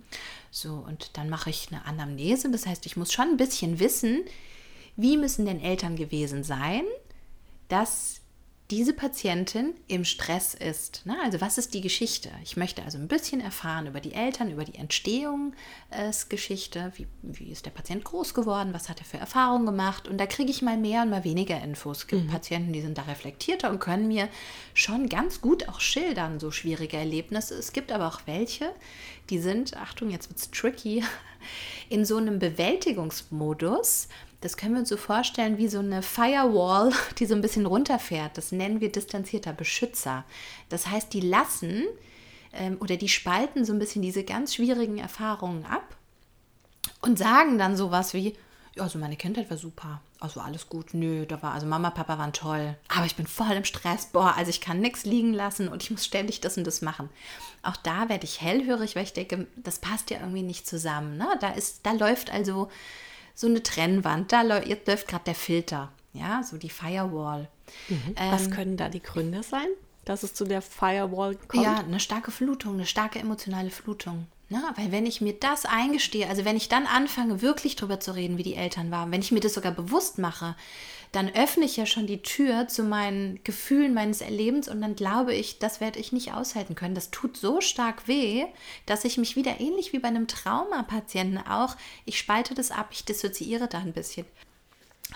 [0.51, 2.51] So, und dann mache ich eine Anamnese.
[2.51, 4.25] Das heißt, ich muss schon ein bisschen wissen,
[4.97, 6.83] wie müssen denn Eltern gewesen sein,
[7.69, 8.19] dass
[8.71, 11.05] diese Patientin im Stress ist.
[11.05, 11.15] Ne?
[11.23, 12.31] Also was ist die Geschichte?
[12.43, 17.67] Ich möchte also ein bisschen erfahren über die Eltern, über die Entstehungsgeschichte, wie, wie ist
[17.67, 20.77] der Patient groß geworden, was hat er für Erfahrungen gemacht und da kriege ich mal
[20.77, 21.99] mehr und mal weniger Infos.
[21.99, 22.29] Es gibt mhm.
[22.29, 24.29] Patienten, die sind da reflektierter und können mir
[24.73, 27.53] schon ganz gut auch schildern, so schwierige Erlebnisse.
[27.53, 28.71] Es gibt aber auch welche,
[29.29, 31.03] die sind, Achtung, jetzt wird es tricky,
[31.89, 34.07] in so einem Bewältigungsmodus,
[34.45, 38.37] das können wir uns so vorstellen wie so eine Firewall, die so ein bisschen runterfährt.
[38.37, 40.23] Das nennen wir distanzierter Beschützer.
[40.69, 41.83] Das heißt, die lassen
[42.53, 45.95] ähm, oder die spalten so ein bisschen diese ganz schwierigen Erfahrungen ab
[47.01, 48.35] und sagen dann sowas wie,
[48.75, 50.01] ja, also meine Kindheit war super.
[50.19, 50.93] Also alles gut.
[50.93, 52.75] Nö, da war, also Mama, Papa waren toll.
[52.89, 54.07] Aber ich bin voll im Stress.
[54.07, 57.09] Boah, also ich kann nichts liegen lassen und ich muss ständig das und das machen.
[57.63, 61.17] Auch da werde ich hellhörig, weil ich denke, das passt ja irgendwie nicht zusammen.
[61.17, 61.27] Ne?
[61.39, 62.69] Da, ist, da läuft also
[63.35, 64.31] so eine Trennwand.
[64.31, 67.49] Da läuft, läuft gerade der Filter, ja, so die Firewall.
[67.89, 68.15] Mhm.
[68.15, 69.67] Ähm, Was können da die Gründe sein,
[70.05, 71.63] dass es zu der Firewall kommt?
[71.63, 74.27] Ja, eine starke Flutung, eine starke emotionale Flutung.
[74.49, 74.61] Ne?
[74.75, 78.37] Weil wenn ich mir das eingestehe, also wenn ich dann anfange, wirklich drüber zu reden,
[78.37, 80.55] wie die Eltern waren, wenn ich mir das sogar bewusst mache,
[81.15, 85.33] dann öffne ich ja schon die Tür zu meinen Gefühlen meines Erlebens und dann glaube
[85.33, 86.93] ich, das werde ich nicht aushalten können.
[86.93, 88.45] Das tut so stark weh,
[88.85, 93.05] dass ich mich wieder ähnlich wie bei einem Traumapatienten auch, ich spalte das ab, ich
[93.05, 94.25] dissoziiere da ein bisschen.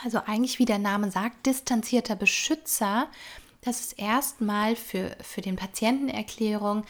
[0.02, 3.08] Also eigentlich, wie der Name sagt, distanzierter Beschützer,
[3.62, 6.86] das ist erstmal für, für den Patientenerklärung,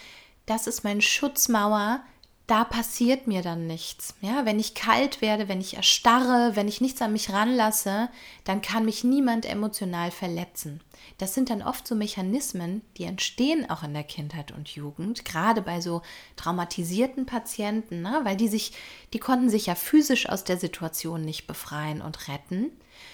[0.45, 2.01] das ist meine Schutzmauer,
[2.49, 4.15] da passiert mir dann nichts.
[4.21, 8.09] Ja, wenn ich kalt werde, wenn ich erstarre, wenn ich nichts an mich ranlasse,
[8.43, 10.81] dann kann mich niemand emotional verletzen.
[11.19, 15.62] Das sind dann oft so Mechanismen, die entstehen auch in der Kindheit und Jugend, gerade
[15.62, 16.01] bei so
[16.38, 18.21] traumatisierten Patienten, ne?
[18.23, 18.73] weil die sich,
[19.13, 22.71] die konnten sich ja physisch aus der Situation nicht befreien und retten.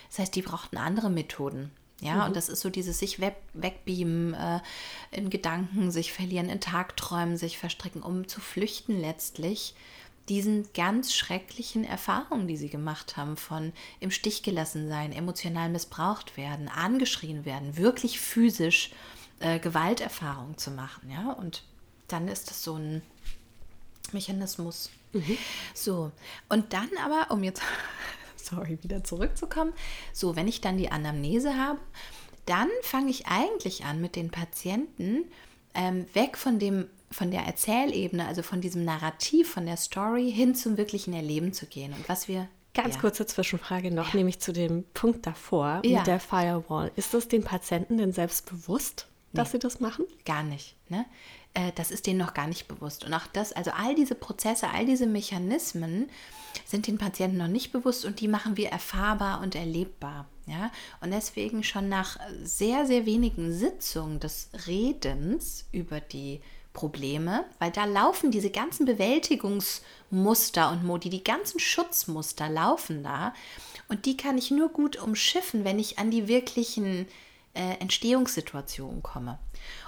[0.09, 1.71] Das heißt, die brauchten andere Methoden.
[2.05, 2.23] Ja, mhm.
[2.23, 4.59] und das ist so dieses sich weg, wegbeamen, äh,
[5.11, 9.75] in Gedanken sich verlieren, in Tagträumen sich verstricken, um zu flüchten letztlich
[10.29, 16.35] diesen ganz schrecklichen Erfahrungen, die sie gemacht haben, von im Stich gelassen sein, emotional missbraucht
[16.35, 18.91] werden, angeschrien werden, wirklich physisch
[19.39, 21.11] äh, Gewalterfahrung zu machen.
[21.11, 21.63] Ja, und
[22.07, 23.01] dann ist das so ein
[24.11, 24.89] Mechanismus.
[25.13, 25.37] Mhm.
[25.73, 26.11] So,
[26.49, 27.61] und dann aber, um jetzt
[28.45, 29.73] sorry, wieder zurückzukommen.
[30.13, 31.79] So, wenn ich dann die Anamnese habe,
[32.45, 35.25] dann fange ich eigentlich an mit den Patienten
[35.73, 40.53] ähm, weg von dem von der Erzählebene, also von diesem Narrativ, von der Story hin
[40.53, 41.93] zum wirklichen Erleben zu gehen.
[41.93, 43.01] Und was wir Ganz ja.
[43.01, 44.17] kurze Zwischenfrage noch, ja.
[44.17, 45.99] nämlich zu dem Punkt davor ja.
[45.99, 46.91] mit der Firewall.
[46.97, 50.05] Ist es den Patienten denn selbst bewusst, dass nee, sie das machen?
[50.25, 50.75] Gar nicht.
[50.89, 51.05] Ne?
[51.55, 53.03] Äh, das ist denen noch gar nicht bewusst.
[53.03, 56.09] Und auch das, also all diese Prozesse, all diese Mechanismen
[56.65, 60.27] sind den Patienten noch nicht bewusst und die machen wir erfahrbar und erlebbar.
[60.45, 60.71] Ja?
[61.01, 66.41] Und deswegen schon nach sehr, sehr wenigen Sitzungen des Redens über die
[66.73, 73.33] Probleme, weil da laufen diese ganzen Bewältigungsmuster und Modi, die ganzen Schutzmuster laufen da.
[73.87, 77.07] Und die kann ich nur gut umschiffen, wenn ich an die wirklichen
[77.53, 79.39] äh, Entstehungssituationen komme.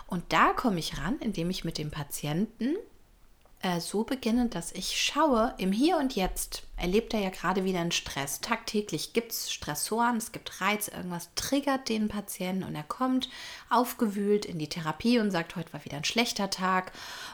[0.07, 2.75] Und da komme ich ran, indem ich mit dem Patienten
[3.61, 7.79] äh, so beginne, dass ich schaue, im Hier und Jetzt erlebt er ja gerade wieder
[7.79, 8.39] einen Stress.
[8.39, 13.29] Tagtäglich gibt es Stressoren, es gibt Reiz, irgendwas triggert den Patienten und er kommt
[13.69, 16.91] aufgewühlt in die Therapie und sagt, heute war wieder ein schlechter Tag,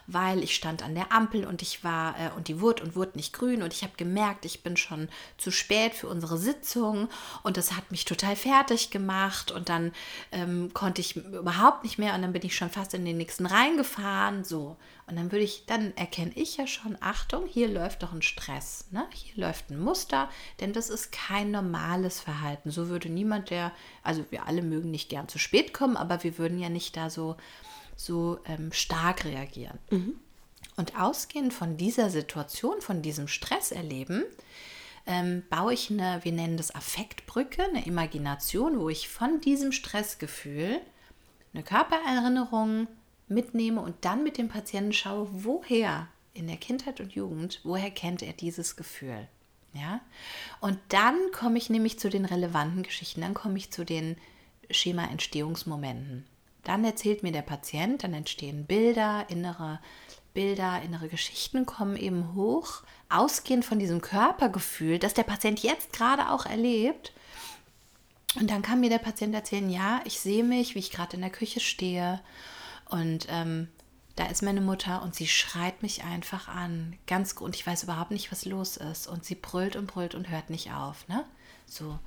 [0.07, 3.11] weil ich stand an der Ampel und ich war äh, und die wurde und wurde
[3.15, 7.09] nicht grün und ich habe gemerkt, ich bin schon zu spät für unsere Sitzung
[7.43, 9.91] und das hat mich total fertig gemacht und dann
[10.31, 13.45] ähm, konnte ich überhaupt nicht mehr und dann bin ich schon fast in den nächsten
[13.45, 14.77] reingefahren, so.
[15.05, 18.85] Und dann würde ich, dann erkenne ich ja schon, Achtung, hier läuft doch ein Stress.
[18.91, 19.05] Ne?
[19.11, 22.71] Hier läuft ein Muster, denn das ist kein normales Verhalten.
[22.71, 23.71] So würde niemand, der,
[24.03, 27.09] also wir alle mögen nicht gern zu spät kommen, aber wir würden ja nicht da
[27.09, 27.35] so,
[27.95, 29.79] so ähm, stark reagieren.
[29.89, 30.15] Mhm.
[30.75, 34.23] Und ausgehend von dieser Situation, von diesem Stresserleben,
[35.05, 40.79] ähm, baue ich eine, wir nennen das Affektbrücke, eine Imagination, wo ich von diesem Stressgefühl
[41.53, 42.87] eine Körpererinnerung
[43.27, 48.21] mitnehme und dann mit dem Patienten schaue, woher in der Kindheit und Jugend, woher kennt
[48.21, 49.27] er dieses Gefühl?
[49.73, 50.01] Ja?
[50.59, 54.17] Und dann komme ich nämlich zu den relevanten Geschichten, dann komme ich zu den
[54.69, 56.25] Schema-Entstehungsmomenten.
[56.63, 59.79] Dann erzählt mir der Patient, dann entstehen Bilder, innere
[60.33, 66.31] Bilder, innere Geschichten kommen eben hoch, ausgehend von diesem Körpergefühl, das der Patient jetzt gerade
[66.31, 67.13] auch erlebt.
[68.39, 71.21] Und dann kann mir der Patient erzählen, ja, ich sehe mich, wie ich gerade in
[71.21, 72.19] der Küche stehe
[72.89, 73.67] und ähm,
[74.15, 76.95] da ist meine Mutter und sie schreit mich einfach an.
[77.07, 79.07] Ganz und ich weiß überhaupt nicht, was los ist.
[79.07, 81.07] Und sie brüllt und brüllt und hört nicht auf.
[81.07, 81.25] Ne?
[81.65, 81.97] So.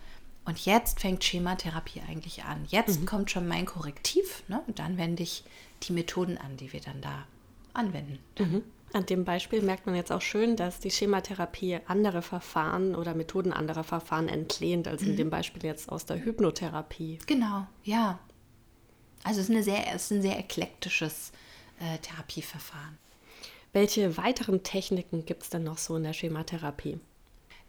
[0.45, 2.65] Und jetzt fängt Schematherapie eigentlich an.
[2.69, 3.07] Jetzt Mhm.
[3.07, 4.63] kommt schon mein Korrektiv ne?
[4.69, 5.43] und dann wende ich
[5.83, 7.27] die Methoden an, die wir dann da
[7.73, 8.21] anwenden.
[8.39, 8.63] Mhm.
[8.93, 13.53] An dem Beispiel merkt man jetzt auch schön, dass die Schematherapie andere Verfahren oder Methoden
[13.53, 17.19] anderer Verfahren entlehnt, als in dem Beispiel jetzt aus der Hypnotherapie.
[17.27, 18.21] Genau, ja.
[19.25, 21.46] Also es ist, eine sehr, es ist ein sehr eklektisches äh,
[22.03, 22.99] Therapieverfahren.
[23.73, 26.99] Welche weiteren Techniken gibt es denn noch so in der Schematherapie?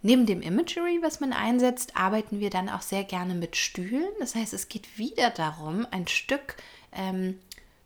[0.01, 4.07] Neben dem Imagery, was man einsetzt, arbeiten wir dann auch sehr gerne mit Stühlen.
[4.19, 6.55] Das heißt, es geht wieder darum, ein Stück
[6.93, 7.39] ähm,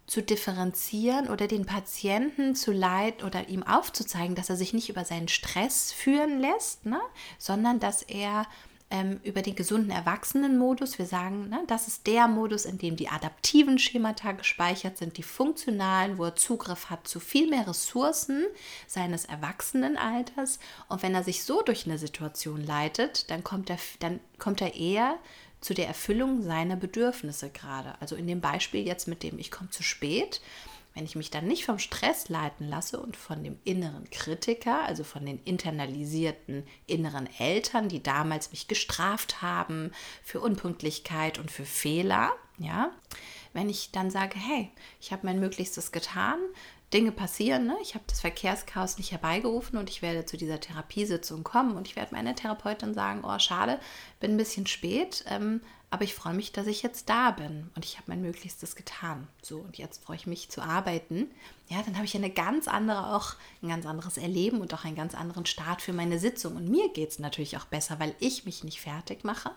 [0.08, 5.06] zu differenzieren oder den Patienten zu leiten oder ihm aufzuzeigen, dass er sich nicht über
[5.06, 7.00] seinen Stress führen lässt, ne?
[7.38, 8.46] sondern dass er
[8.92, 13.10] ähm, über den gesunden Erwachsenenmodus, wir sagen, ne, das ist der Modus, in dem die
[13.10, 18.46] adaptiven Schemata gespeichert sind, die funktionalen, wo er Zugriff hat zu viel mehr Ressourcen
[18.88, 20.60] seines Erwachsenenalters.
[20.90, 24.76] Und wenn er sich so durch eine Situation leitet, dann kommt er, dann kommt er
[24.76, 25.16] eher
[25.62, 27.94] zu der Erfüllung seiner Bedürfnisse gerade.
[28.02, 30.42] Also in dem Beispiel jetzt mit dem ich komme zu spät,
[30.94, 35.04] wenn ich mich dann nicht vom Stress leiten lasse und von dem inneren Kritiker, also
[35.04, 39.92] von den internalisierten inneren Eltern, die damals mich gestraft haben
[40.24, 42.92] für Unpünktlichkeit und für Fehler, ja,
[43.54, 46.40] wenn ich dann sage, hey, ich habe mein Möglichstes getan,
[46.94, 47.78] Dinge passieren, ne?
[47.82, 51.96] ich habe das Verkehrschaos nicht herbeigerufen und ich werde zu dieser Therapiesitzung kommen und ich
[51.96, 53.80] werde meiner Therapeutin sagen, oh schade,
[54.20, 57.84] bin ein bisschen spät, ähm, aber ich freue mich, dass ich jetzt da bin und
[57.84, 59.28] ich habe mein Möglichstes getan.
[59.42, 61.30] So, und jetzt freue ich mich zu arbeiten.
[61.68, 64.96] Ja, dann habe ich eine ganz andere, auch ein ganz anderes Erleben und auch einen
[64.96, 66.56] ganz anderen Start für meine Sitzung.
[66.56, 69.52] Und mir geht es natürlich auch besser, weil ich mich nicht fertig mache.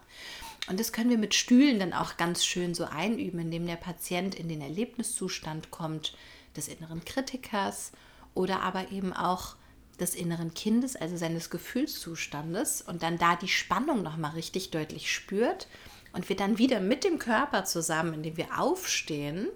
[0.68, 4.34] Und das können wir mit Stühlen dann auch ganz schön so einüben, indem der Patient
[4.34, 6.16] in den Erlebniszustand kommt
[6.56, 7.92] des inneren Kritikers
[8.34, 9.54] oder aber eben auch
[10.00, 15.68] des inneren Kindes, also seines Gefühlszustandes und dann da die Spannung nochmal richtig deutlich spürt
[16.14, 19.48] und wir dann wieder mit dem Körper zusammen, indem wir aufstehen,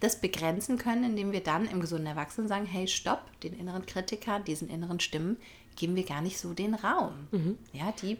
[0.00, 4.40] das begrenzen können, indem wir dann im gesunden Erwachsenen sagen, hey, stopp, den inneren Kritiker,
[4.40, 5.36] diesen inneren Stimmen,
[5.76, 7.28] geben wir gar nicht so den Raum.
[7.72, 8.16] Ja, die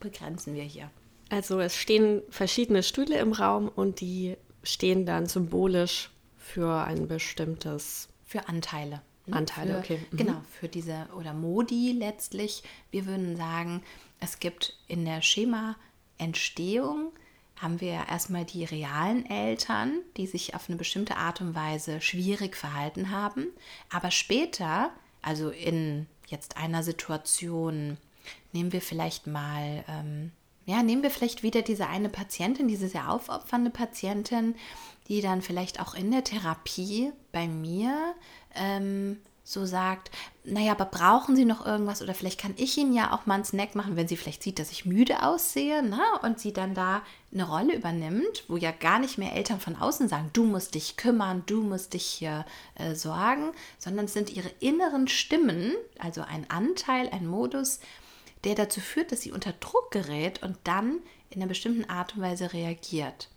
[0.00, 0.90] begrenzen wir hier.
[1.28, 8.08] Also es stehen verschiedene Stühle im Raum und die stehen dann symbolisch für ein bestimmtes
[8.24, 9.02] Für Anteile.
[9.26, 9.36] ne?
[9.36, 10.00] Anteile, für, okay.
[10.10, 10.16] Mhm.
[10.16, 12.62] Genau, für diese oder Modi letztlich.
[12.92, 13.82] Wir würden sagen,
[14.20, 17.12] es gibt in der Schema-Entstehung
[17.56, 22.56] haben wir erstmal die realen Eltern, die sich auf eine bestimmte Art und Weise schwierig
[22.56, 23.46] verhalten haben.
[23.90, 24.90] Aber später,
[25.22, 27.96] also in jetzt einer Situation,
[28.52, 30.32] nehmen wir vielleicht mal, ähm,
[30.66, 34.54] ja, nehmen wir vielleicht wieder diese eine Patientin, diese sehr aufopfernde Patientin,
[35.08, 38.14] die dann vielleicht auch in der Therapie bei mir
[38.54, 40.10] ähm, so sagt,
[40.42, 43.44] naja, aber brauchen Sie noch irgendwas oder vielleicht kann ich Ihnen ja auch mal einen
[43.44, 46.00] Snack machen, wenn sie vielleicht sieht, dass ich müde aussehe ne?
[46.22, 50.08] und sie dann da eine Rolle übernimmt, wo ja gar nicht mehr Eltern von außen
[50.08, 54.50] sagen, du musst dich kümmern, du musst dich hier äh, sorgen, sondern es sind ihre
[54.58, 57.78] inneren Stimmen, also ein Anteil, ein Modus,
[58.42, 60.98] der dazu führt, dass sie unter Druck gerät und dann
[61.30, 63.28] in einer bestimmten Art und Weise reagiert.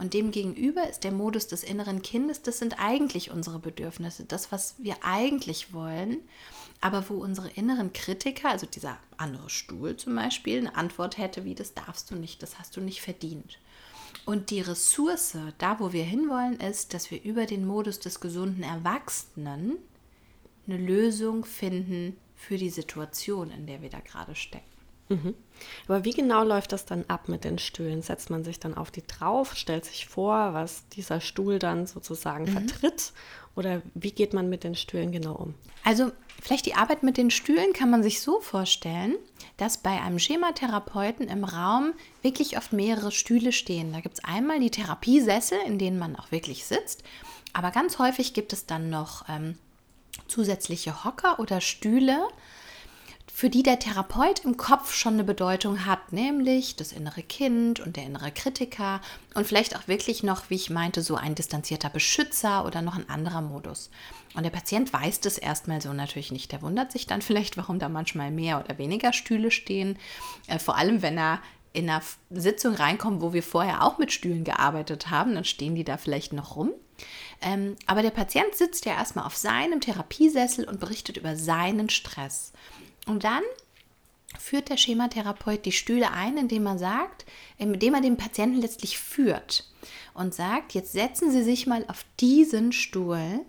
[0.00, 4.76] Und demgegenüber ist der Modus des inneren Kindes, das sind eigentlich unsere Bedürfnisse, das, was
[4.78, 6.20] wir eigentlich wollen,
[6.80, 11.54] aber wo unsere inneren Kritiker, also dieser andere Stuhl zum Beispiel, eine Antwort hätte wie,
[11.54, 13.58] das darfst du nicht, das hast du nicht verdient.
[14.24, 18.62] Und die Ressource, da wo wir hinwollen, ist, dass wir über den Modus des gesunden
[18.62, 19.76] Erwachsenen
[20.66, 24.79] eine Lösung finden für die Situation, in der wir da gerade stecken.
[25.88, 28.02] Aber wie genau läuft das dann ab mit den Stühlen?
[28.02, 32.46] Setzt man sich dann auf die drauf, stellt sich vor, was dieser Stuhl dann sozusagen
[32.46, 33.12] vertritt?
[33.56, 35.54] Oder wie geht man mit den Stühlen genau um?
[35.84, 39.16] Also vielleicht die Arbeit mit den Stühlen kann man sich so vorstellen,
[39.56, 41.92] dass bei einem Schematherapeuten im Raum
[42.22, 43.92] wirklich oft mehrere Stühle stehen.
[43.92, 47.02] Da gibt es einmal die Therapiesessel, in denen man auch wirklich sitzt,
[47.52, 49.58] aber ganz häufig gibt es dann noch ähm,
[50.28, 52.28] zusätzliche Hocker oder Stühle,
[53.40, 57.96] für die der Therapeut im Kopf schon eine Bedeutung hat, nämlich das innere Kind und
[57.96, 59.00] der innere Kritiker
[59.34, 63.08] und vielleicht auch wirklich noch, wie ich meinte, so ein distanzierter Beschützer oder noch ein
[63.08, 63.88] anderer Modus.
[64.34, 66.52] Und der Patient weiß das erstmal so natürlich nicht.
[66.52, 69.98] Der wundert sich dann vielleicht, warum da manchmal mehr oder weniger Stühle stehen.
[70.46, 71.40] Äh, vor allem, wenn er
[71.72, 75.84] in einer Sitzung reinkommt, wo wir vorher auch mit Stühlen gearbeitet haben, dann stehen die
[75.84, 76.72] da vielleicht noch rum.
[77.40, 82.52] Ähm, aber der Patient sitzt ja erstmal auf seinem Therapiesessel und berichtet über seinen Stress.
[83.06, 83.42] Und dann
[84.38, 87.26] führt der Schematherapeut die Stühle ein, indem er sagt,
[87.58, 89.68] indem er den Patienten letztlich führt
[90.14, 93.40] und sagt, jetzt setzen Sie sich mal auf diesen Stuhl.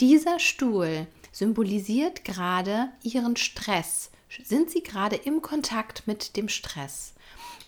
[0.00, 4.10] Dieser Stuhl symbolisiert gerade Ihren Stress.
[4.42, 7.14] Sind Sie gerade im Kontakt mit dem Stress?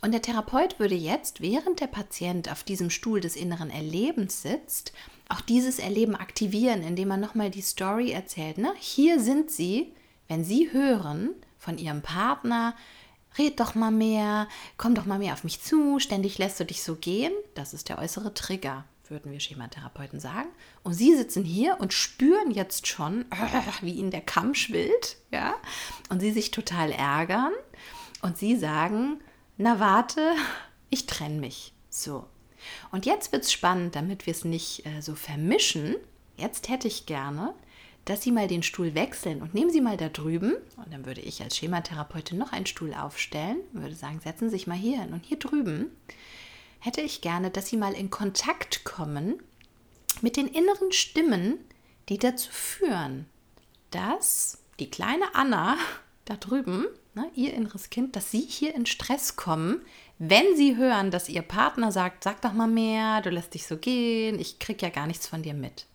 [0.01, 4.93] Und der Therapeut würde jetzt, während der Patient auf diesem Stuhl des inneren Erlebens sitzt,
[5.31, 8.59] auch dieses Erleben aktivieren, indem man nochmal die Story erzählt.
[8.59, 8.75] Ne?
[8.79, 9.93] Hier sind Sie,
[10.29, 12.75] wenn Sie hören von Ihrem Partner,
[13.39, 16.83] red doch mal mehr, komm doch mal mehr auf mich zu, ständig lässt du dich
[16.83, 17.33] so gehen.
[17.55, 20.49] Das ist der äußere Trigger, würden wir Schematherapeuten sagen.
[20.83, 23.25] Und Sie sitzen hier und spüren jetzt schon,
[23.81, 25.55] wie Ihnen der Kamm schwillt, ja,
[26.09, 27.53] und Sie sich total ärgern
[28.23, 29.21] und Sie sagen,
[29.57, 30.35] na warte,
[30.91, 31.73] ich trenne mich.
[31.91, 32.27] So.
[32.91, 35.97] Und jetzt wird es spannend, damit wir es nicht äh, so vermischen.
[36.37, 37.55] Jetzt hätte ich gerne,
[38.05, 41.21] dass Sie mal den Stuhl wechseln und nehmen Sie mal da drüben, und dann würde
[41.21, 45.13] ich als Schematherapeutin noch einen Stuhl aufstellen, würde sagen, setzen Sie sich mal hier hin
[45.13, 45.91] und hier drüben
[46.85, 49.43] hätte ich gerne, dass Sie mal in Kontakt kommen
[50.21, 51.59] mit den inneren Stimmen,
[52.11, 53.27] die dazu führen,
[53.91, 55.79] dass die kleine Anna
[56.27, 59.81] da drüben, ne, ihr inneres Kind, dass Sie hier in Stress kommen,
[60.19, 63.79] wenn Sie hören, dass Ihr Partner sagt, sag doch mal mehr, du lässt dich so
[63.79, 65.87] gehen, ich kriege ja gar nichts von dir mit.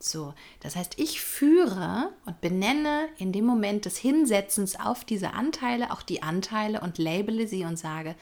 [0.00, 5.90] So, das heißt, ich führe und benenne in dem Moment des Hinsetzens auf diese Anteile
[5.90, 8.14] auch die Anteile und labele sie und sage,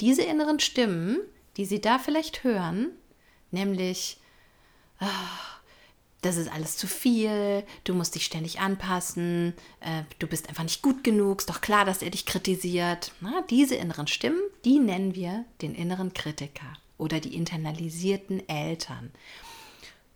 [0.00, 1.18] diese inneren Stimmen,
[1.56, 2.90] die Sie da vielleicht hören,
[3.50, 4.18] nämlich,
[5.00, 5.06] oh,
[6.22, 10.82] das ist alles zu viel, du musst dich ständig anpassen, äh, du bist einfach nicht
[10.82, 13.12] gut genug, ist doch klar, dass er dich kritisiert.
[13.20, 19.10] Na, diese inneren Stimmen, die nennen wir den inneren Kritiker oder die internalisierten Eltern.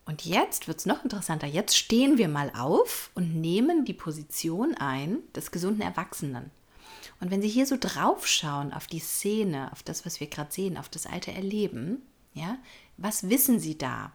[0.07, 1.49] Und jetzt wird es noch interessanter.
[1.49, 6.51] Jetzt stehen wir mal auf und nehmen die Position ein des gesunden Erwachsenen.
[7.21, 10.53] Und wenn Sie hier so drauf schauen auf die Szene, auf das, was wir gerade
[10.53, 12.03] sehen, auf das alte Erleben,
[12.35, 12.59] ja,
[12.97, 14.13] was wissen Sie da?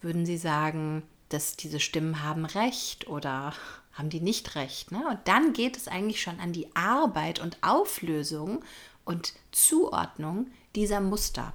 [0.00, 3.52] Würden Sie sagen, dass diese Stimmen haben recht oder
[3.92, 4.92] haben die nicht recht?
[4.92, 5.06] Ne?
[5.08, 8.64] Und dann geht es eigentlich schon an die Arbeit und Auflösung
[9.04, 11.52] und Zuordnung dieser Muster.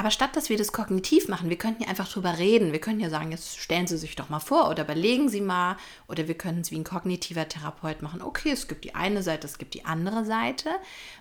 [0.00, 2.72] Aber statt dass wir das kognitiv machen, wir könnten ja einfach drüber reden.
[2.72, 5.76] Wir können ja sagen, jetzt stellen Sie sich doch mal vor oder überlegen Sie mal.
[6.08, 8.22] Oder wir können es wie ein kognitiver Therapeut machen.
[8.22, 10.70] Okay, es gibt die eine Seite, es gibt die andere Seite.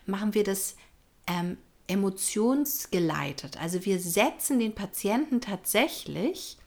[0.06, 0.78] Machen wir das
[1.28, 1.58] ähm,
[1.88, 3.60] emotionsgeleitet.
[3.62, 6.58] Also wir setzen den Patienten tatsächlich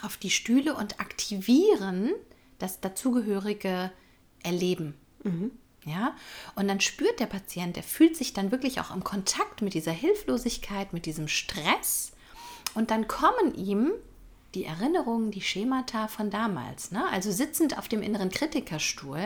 [0.00, 2.12] auf die Stühle und aktivieren
[2.58, 3.92] das dazugehörige
[4.42, 4.94] Erleben.
[5.22, 5.50] Mhm.
[5.84, 6.16] Ja,
[6.54, 9.92] und dann spürt der Patient, der fühlt sich dann wirklich auch im Kontakt mit dieser
[9.92, 12.12] Hilflosigkeit, mit diesem Stress.
[12.74, 13.92] Und dann kommen ihm
[14.54, 16.90] die Erinnerungen, die Schemata von damals.
[16.90, 17.04] Ne?
[17.10, 19.20] Also sitzend auf dem inneren Kritikerstuhl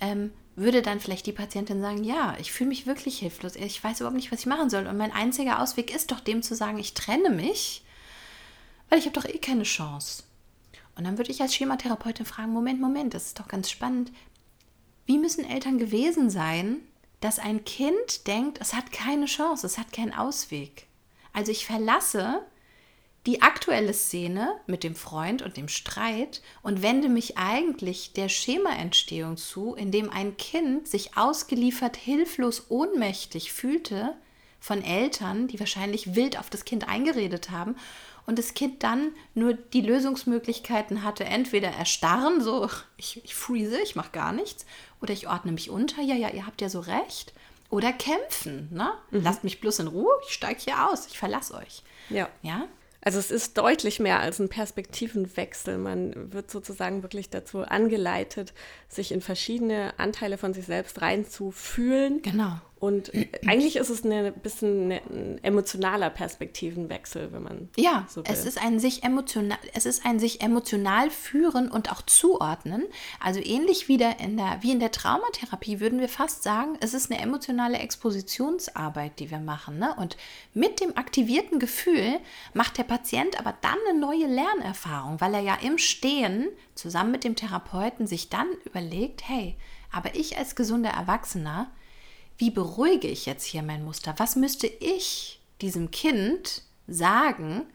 [0.00, 4.00] ähm, würde dann vielleicht die Patientin sagen, ja, ich fühle mich wirklich hilflos, ich weiß
[4.00, 4.86] überhaupt nicht, was ich machen soll.
[4.86, 7.84] Und mein einziger Ausweg ist doch dem zu sagen, ich trenne mich,
[8.88, 10.22] weil ich habe doch eh keine Chance.
[10.96, 14.12] Und dann würde ich als Schematherapeutin fragen, Moment, Moment, das ist doch ganz spannend.
[15.06, 16.80] Wie müssen Eltern gewesen sein,
[17.20, 20.86] dass ein Kind denkt, es hat keine Chance, es hat keinen Ausweg?
[21.32, 22.44] Also ich verlasse
[23.26, 29.36] die aktuelle Szene mit dem Freund und dem Streit und wende mich eigentlich der Schemaentstehung
[29.36, 34.16] zu, in dem ein Kind sich ausgeliefert, hilflos, ohnmächtig fühlte
[34.60, 37.76] von Eltern, die wahrscheinlich wild auf das Kind eingeredet haben
[38.26, 43.96] und das Kind dann nur die Lösungsmöglichkeiten hatte, entweder erstarren, so ich, ich freeze, ich
[43.96, 44.66] mache gar nichts,
[45.00, 47.32] oder ich ordne mich unter, ja, ja, ihr habt ja so recht,
[47.70, 48.92] oder kämpfen, ne?
[49.10, 49.22] Mhm.
[49.22, 51.82] Lasst mich bloß in Ruhe, ich steige hier aus, ich verlasse euch.
[52.10, 52.28] Ja.
[52.42, 52.66] Ja.
[53.00, 55.78] Also es ist deutlich mehr als ein Perspektivenwechsel.
[55.78, 58.52] Man wird sozusagen wirklich dazu angeleitet,
[58.88, 62.20] sich in verschiedene Anteile von sich selbst reinzufühlen.
[62.22, 62.56] Genau.
[62.86, 63.10] Und
[63.48, 68.32] eigentlich ist es ein bisschen ein emotionaler Perspektivenwechsel, wenn man ja, so will.
[68.32, 72.84] es ist ein sich emotional, es ist ein sich emotional führen und auch zuordnen.
[73.18, 76.94] Also ähnlich wie, der in der, wie in der Traumatherapie würden wir fast sagen, es
[76.94, 79.80] ist eine emotionale Expositionsarbeit, die wir machen.
[79.80, 79.92] Ne?
[79.96, 80.16] Und
[80.54, 82.20] mit dem aktivierten Gefühl
[82.54, 87.24] macht der Patient aber dann eine neue Lernerfahrung, weil er ja im Stehen zusammen mit
[87.24, 89.56] dem Therapeuten sich dann überlegt, hey,
[89.90, 91.72] aber ich als gesunder Erwachsener
[92.38, 94.14] wie beruhige ich jetzt hier mein Muster?
[94.18, 97.66] Was müsste ich diesem Kind sagen,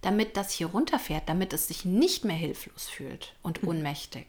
[0.00, 3.68] damit das hier runterfährt, damit es sich nicht mehr hilflos fühlt und hm.
[3.68, 4.26] ohnmächtig?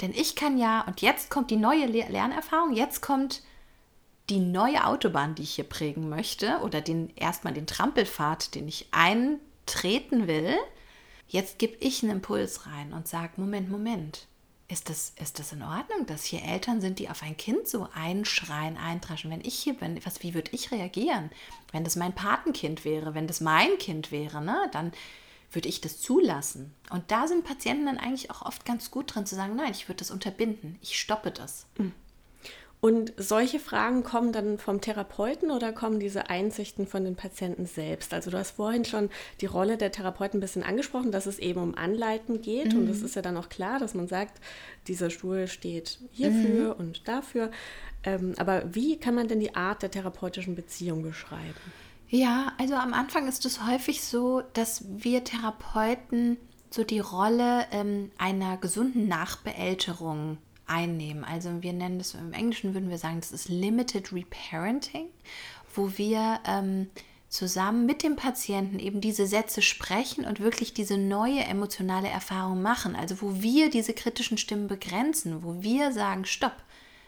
[0.00, 3.42] Denn ich kann ja, und jetzt kommt die neue Lernerfahrung, jetzt kommt
[4.30, 8.86] die neue Autobahn, die ich hier prägen möchte, oder den erstmal den Trampelpfad, den ich
[8.92, 10.56] eintreten will.
[11.28, 14.26] Jetzt gebe ich einen Impuls rein und sage: Moment, Moment.
[14.72, 17.88] Ist das, ist das in Ordnung, dass hier Eltern sind, die auf ein Kind so
[17.92, 19.30] einschreien, eintraschen?
[19.30, 21.28] Wenn ich hier bin, was, wie würde ich reagieren?
[21.72, 24.92] Wenn das mein Patenkind wäre, wenn das mein Kind wäre, ne, dann
[25.50, 26.74] würde ich das zulassen.
[26.88, 29.88] Und da sind Patienten dann eigentlich auch oft ganz gut drin zu sagen, nein, ich
[29.88, 31.66] würde das unterbinden, ich stoppe das.
[31.76, 31.92] Mhm.
[32.84, 38.12] Und solche Fragen kommen dann vom Therapeuten oder kommen diese Einsichten von den Patienten selbst?
[38.12, 39.08] Also du hast vorhin schon
[39.40, 42.72] die Rolle der Therapeuten ein bisschen angesprochen, dass es eben um Anleiten geht.
[42.72, 42.80] Mhm.
[42.80, 44.40] Und es ist ja dann auch klar, dass man sagt,
[44.88, 46.80] dieser Stuhl steht hierfür mhm.
[46.80, 47.52] und dafür.
[48.02, 51.54] Ähm, aber wie kann man denn die Art der therapeutischen Beziehung beschreiben?
[52.08, 56.36] Ja, also am Anfang ist es häufig so, dass wir Therapeuten
[56.68, 61.24] so die Rolle ähm, einer gesunden Nachbeälterung einnehmen.
[61.24, 65.06] Also wir nennen das im Englischen, würden wir sagen, das ist Limited Reparenting,
[65.74, 66.88] wo wir ähm,
[67.28, 72.94] zusammen mit dem Patienten eben diese Sätze sprechen und wirklich diese neue emotionale Erfahrung machen.
[72.94, 76.56] Also wo wir diese kritischen Stimmen begrenzen, wo wir sagen, stopp,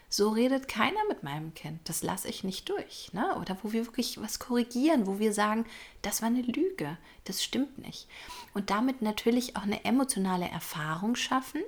[0.09, 3.11] so redet keiner mit meinem Kind, das lasse ich nicht durch.
[3.13, 3.35] Ne?
[3.39, 5.65] Oder wo wir wirklich was korrigieren, wo wir sagen,
[6.01, 8.07] das war eine Lüge, das stimmt nicht.
[8.53, 11.61] Und damit natürlich auch eine emotionale Erfahrung schaffen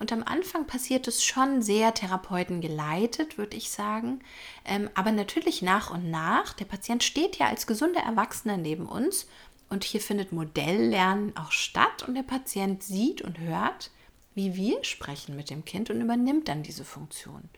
[0.00, 4.20] und am Anfang passiert es schon sehr therapeutengeleitet, würde ich sagen.
[4.64, 6.54] Ähm, aber natürlich nach und nach.
[6.54, 9.28] Der Patient steht ja als gesunder Erwachsener neben uns.
[9.68, 12.02] Und hier findet Modelllernen auch statt.
[12.08, 13.90] Und der Patient sieht und hört,
[14.34, 17.50] wie wir sprechen mit dem Kind und übernimmt dann diese Funktion.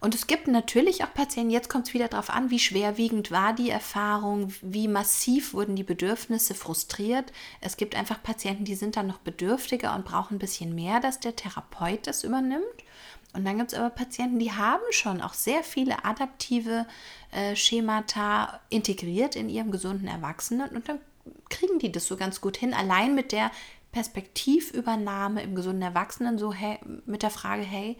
[0.00, 3.52] Und es gibt natürlich auch Patienten, jetzt kommt es wieder darauf an, wie schwerwiegend war
[3.52, 7.32] die Erfahrung, wie massiv wurden die Bedürfnisse frustriert.
[7.60, 11.20] Es gibt einfach Patienten, die sind dann noch bedürftiger und brauchen ein bisschen mehr, dass
[11.20, 12.64] der Therapeut das übernimmt.
[13.34, 16.86] Und dann gibt es aber Patienten, die haben schon auch sehr viele adaptive
[17.30, 20.98] äh, Schemata integriert in ihrem gesunden Erwachsenen und dann
[21.48, 23.50] kriegen die das so ganz gut hin, allein mit der
[23.92, 27.96] Perspektivübernahme im gesunden Erwachsenen, so hey, mit der Frage, hey,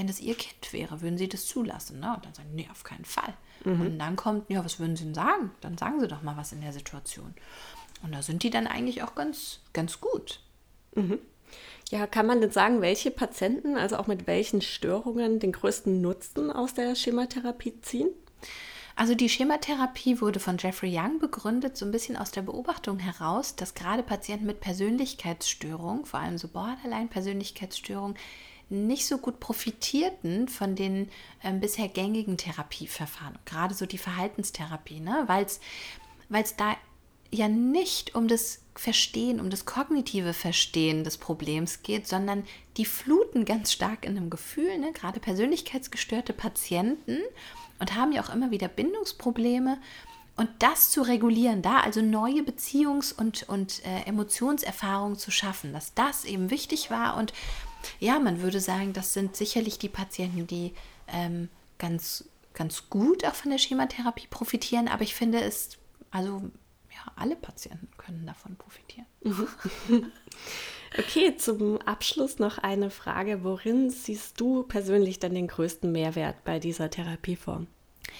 [0.00, 2.00] wenn das ihr Kind wäre, würden sie das zulassen?
[2.00, 2.14] Ne?
[2.16, 3.34] Und dann sagen, nee, auf keinen Fall.
[3.66, 3.80] Mhm.
[3.82, 5.50] Und dann kommt, ja, was würden sie denn sagen?
[5.60, 7.34] Dann sagen sie doch mal was in der Situation.
[8.02, 10.40] Und da sind die dann eigentlich auch ganz, ganz gut.
[10.94, 11.18] Mhm.
[11.90, 16.50] Ja, kann man denn sagen, welche Patienten, also auch mit welchen Störungen, den größten Nutzen
[16.50, 18.08] aus der Schematherapie ziehen?
[18.96, 23.54] Also die Schematherapie wurde von Jeffrey Young begründet, so ein bisschen aus der Beobachtung heraus,
[23.54, 28.16] dass gerade Patienten mit Persönlichkeitsstörungen, vor allem so Borderline-Persönlichkeitsstörungen,
[28.70, 31.08] nicht so gut profitierten von den
[31.42, 35.24] ähm, bisher gängigen Therapieverfahren, gerade so die Verhaltenstherapie, ne?
[35.26, 36.76] weil es da
[37.32, 42.44] ja nicht um das Verstehen, um das kognitive Verstehen des Problems geht, sondern
[42.76, 44.92] die fluten ganz stark in einem Gefühl, ne?
[44.92, 47.18] gerade persönlichkeitsgestörte Patienten
[47.78, 49.78] und haben ja auch immer wieder Bindungsprobleme.
[50.36, 55.92] Und das zu regulieren, da also neue Beziehungs- und, und äh, Emotionserfahrungen zu schaffen, dass
[55.92, 57.34] das eben wichtig war und
[57.98, 60.72] ja, man würde sagen, das sind sicherlich die Patienten, die
[61.08, 65.78] ähm, ganz, ganz gut auch von der Schematherapie profitieren, aber ich finde es,
[66.10, 66.50] also
[66.90, 69.06] ja, alle Patienten können davon profitieren.
[70.98, 73.44] Okay, zum Abschluss noch eine Frage.
[73.44, 77.68] Worin siehst du persönlich dann den größten Mehrwert bei dieser Therapieform?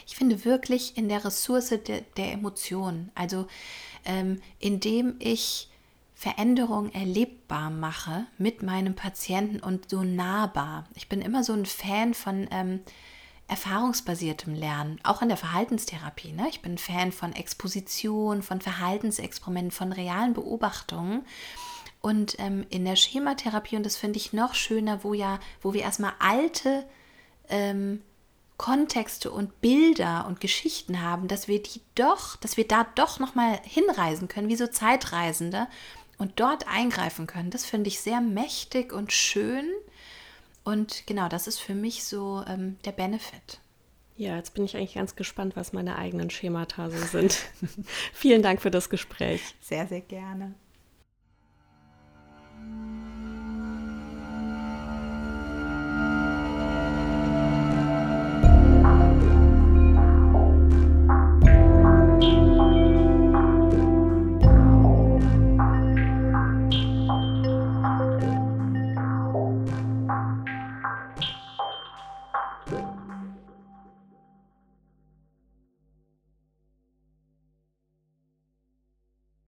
[0.07, 3.11] Ich finde wirklich in der Ressource de, der Emotionen.
[3.17, 3.49] Also
[4.05, 5.69] ähm, indem ich
[6.21, 10.85] Veränderung erlebbar mache mit meinem Patienten und so nahbar.
[10.95, 12.81] Ich bin immer so ein Fan von ähm,
[13.49, 16.33] erfahrungsbasiertem Lernen, auch in der Verhaltenstherapie.
[16.33, 16.47] Ne?
[16.51, 21.23] Ich bin Fan von Exposition, von Verhaltensexperimenten, von realen Beobachtungen.
[22.03, 25.81] Und ähm, in der Schematherapie, und das finde ich noch schöner, wo ja, wo wir
[25.81, 26.85] erstmal alte
[27.49, 28.03] ähm,
[28.59, 33.59] Kontexte und Bilder und Geschichten haben, dass wir die doch, dass wir da doch nochmal
[33.65, 35.67] hinreisen können, wie so Zeitreisende
[36.21, 37.51] und dort eingreifen können.
[37.51, 39.65] Das finde ich sehr mächtig und schön.
[40.65, 43.59] Und genau, das ist für mich so ähm, der Benefit.
[44.19, 47.39] Ja, jetzt bin ich eigentlich ganz gespannt, was meine eigenen Schemata so sind.
[48.13, 49.41] Vielen Dank für das Gespräch.
[49.63, 50.55] Sehr, sehr gerne.